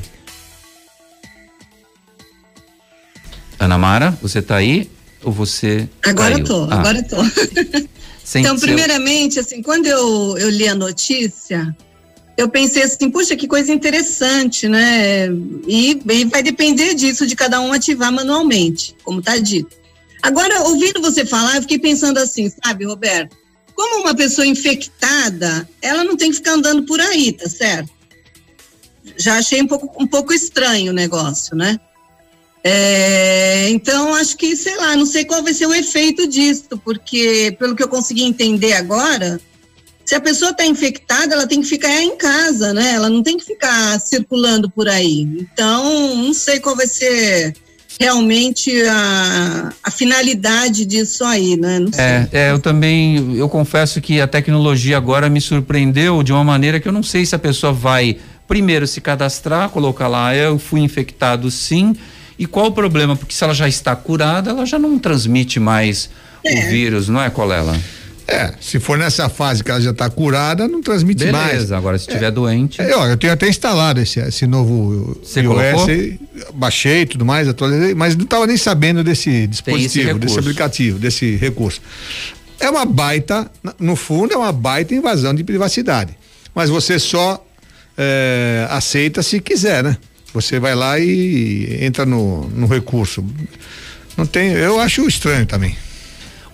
[3.59, 4.91] Ana Mara, você está aí
[5.23, 6.75] ou você Agora eu tô, ah.
[6.75, 7.17] agora eu tô.
[8.39, 11.75] então, primeiramente, assim, quando eu, eu li a notícia,
[12.37, 15.29] eu pensei assim, puxa, que coisa interessante, né?
[15.67, 19.75] E, e vai depender disso, de cada um ativar manualmente, como está dito.
[20.21, 23.44] Agora, ouvindo você falar, eu fiquei pensando assim, sabe, Roberto?
[23.75, 27.91] Como uma pessoa infectada, ela não tem que ficar andando por aí, tá certo?
[29.17, 31.79] Já achei um pouco, um pouco estranho o negócio, né?
[32.63, 37.55] É, então, acho que, sei lá, não sei qual vai ser o efeito disso, porque,
[37.59, 39.39] pelo que eu consegui entender agora,
[40.05, 42.93] se a pessoa está infectada, ela tem que ficar em casa, né?
[42.93, 45.23] Ela não tem que ficar circulando por aí.
[45.39, 47.55] Então, não sei qual vai ser
[47.99, 51.85] realmente a, a finalidade disso aí, né?
[51.97, 56.81] É, é, eu também, eu confesso que a tecnologia agora me surpreendeu de uma maneira
[56.81, 58.17] que eu não sei se a pessoa vai
[58.47, 61.95] primeiro se cadastrar, colocar lá, eu fui infectado sim,
[62.39, 63.17] e qual o problema?
[63.17, 66.11] Porque se ela já está curada, ela já não transmite mais
[66.45, 66.59] é.
[66.59, 67.75] o vírus, não é, Colela?
[67.75, 68.04] É,
[68.61, 71.53] se for nessa fase que ela já está curada, não transmite Beleza, mais.
[71.53, 72.81] Beleza, agora se estiver é, doente.
[72.81, 76.19] É, ó, eu tenho até instalado esse, esse novo Você iOS, colocou?
[76.55, 81.37] baixei e tudo mais, atualizei, mas não estava nem sabendo desse dispositivo, desse aplicativo, desse
[81.37, 81.81] recurso.
[82.59, 86.17] É uma baita, no fundo, é uma baita invasão de privacidade.
[86.55, 87.45] Mas você só
[87.99, 89.97] é, aceita se quiser, né?
[90.33, 93.25] Você vai lá e entra no, no recurso.
[94.17, 95.77] Não tem, eu acho estranho também.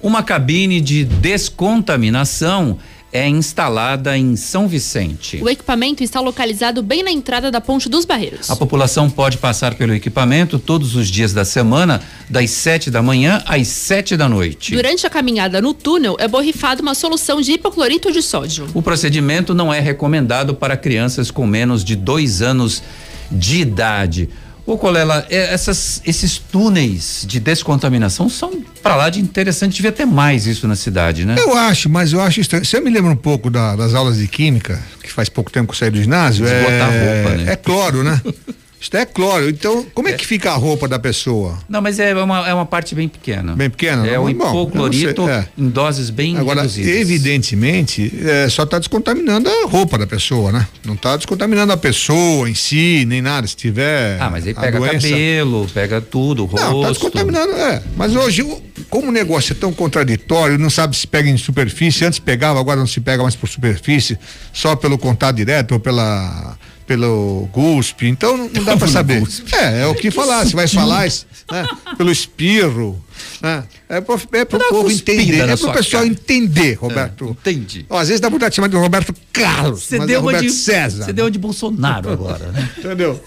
[0.03, 2.79] Uma cabine de descontaminação
[3.13, 5.43] é instalada em São Vicente.
[5.43, 8.49] O equipamento está localizado bem na entrada da Ponte dos Barreiros.
[8.49, 13.43] A população pode passar pelo equipamento todos os dias da semana, das 7 da manhã
[13.47, 14.75] às 7 da noite.
[14.75, 18.69] Durante a caminhada no túnel, é borrifada uma solução de hipoclorito de sódio.
[18.73, 22.83] O procedimento não é recomendado para crianças com menos de dois anos
[23.31, 24.31] de idade.
[24.71, 30.05] Ô Colela, é, essas, esses túneis de descontaminação são para lá de interessante, devia ter
[30.05, 31.35] mais isso na cidade, né?
[31.37, 32.64] Eu acho, mas eu acho estranho.
[32.64, 35.75] Você me lembra um pouco da, das aulas de química, que faz pouco tempo que
[35.75, 36.47] eu saí do ginásio?
[36.47, 37.53] É, roupa, né?
[37.53, 38.23] é cloro, né?
[38.81, 39.51] Isso é cloro.
[39.51, 41.59] Então, como é, é, que fica a roupa da pessoa?
[41.68, 43.55] Não, mas é uma, é uma parte bem pequena.
[43.55, 44.07] Bem pequena?
[44.07, 45.47] É o hipoclorito é.
[45.57, 46.91] em doses bem Agora, reduzidas.
[46.91, 50.66] evidentemente, é, só está descontaminando a roupa da pessoa, né?
[50.83, 53.47] Não está descontaminando a pessoa em si, nem nada.
[53.47, 54.18] Se tiver.
[54.18, 55.09] Ah, mas aí pega doença...
[55.09, 56.64] cabelo, pega tudo, rosto.
[56.64, 57.83] Não, está descontaminando, é.
[57.97, 58.43] Mas hoje,
[58.89, 62.81] como o negócio é tão contraditório, não sabe se pega em superfície, antes pegava, agora
[62.81, 64.18] não se pega mais por superfície,
[64.55, 66.57] só pelo contato direto ou pela
[66.91, 69.22] pelo GUSP, então não, não dá para saber.
[69.53, 71.07] É, é o que falar, se vai falar
[71.49, 73.01] né, pelo espirro,
[73.41, 76.07] né, é para é o povo entender, é para o pessoal cara.
[76.07, 77.26] entender, Roberto.
[77.28, 77.86] É, entendi.
[77.88, 80.51] Ó, às vezes dá vontade de chamar de Roberto Carlos, você deu é Roberto de,
[80.51, 81.05] César.
[81.05, 82.68] Você deu de Bolsonaro agora, né?
[82.76, 83.22] Entendeu?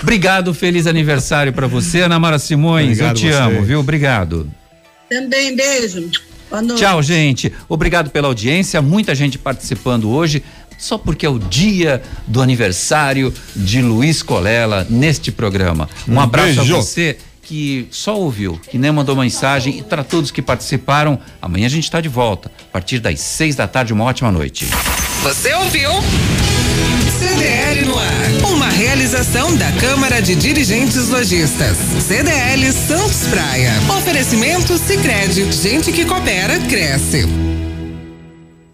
[0.00, 3.00] Obrigado, feliz aniversário para você, Ana Mara Simões.
[3.00, 3.34] Obrigado eu te você.
[3.34, 3.80] amo, viu?
[3.80, 4.48] Obrigado.
[5.10, 6.08] Também, beijo.
[6.76, 7.52] Tchau, gente.
[7.68, 8.80] Obrigado pela audiência.
[8.80, 10.44] Muita gente participando hoje
[10.78, 15.88] só porque é o dia do aniversário de Luiz Colela neste programa.
[16.08, 16.74] Um, um abraço beijo.
[16.74, 21.18] a você que só ouviu, que nem mandou mensagem e para todos que participaram.
[21.40, 23.92] Amanhã a gente está de volta, a partir das seis da tarde.
[23.92, 24.66] Uma ótima noite.
[25.22, 25.90] Você ouviu?
[27.18, 28.52] CDL no ar.
[28.52, 31.76] Uma realização da Câmara de Dirigentes Lojistas.
[32.06, 33.72] CDL Santos Praia.
[33.96, 35.50] Oferecimento Sicredi.
[35.52, 37.26] Gente que coopera cresce.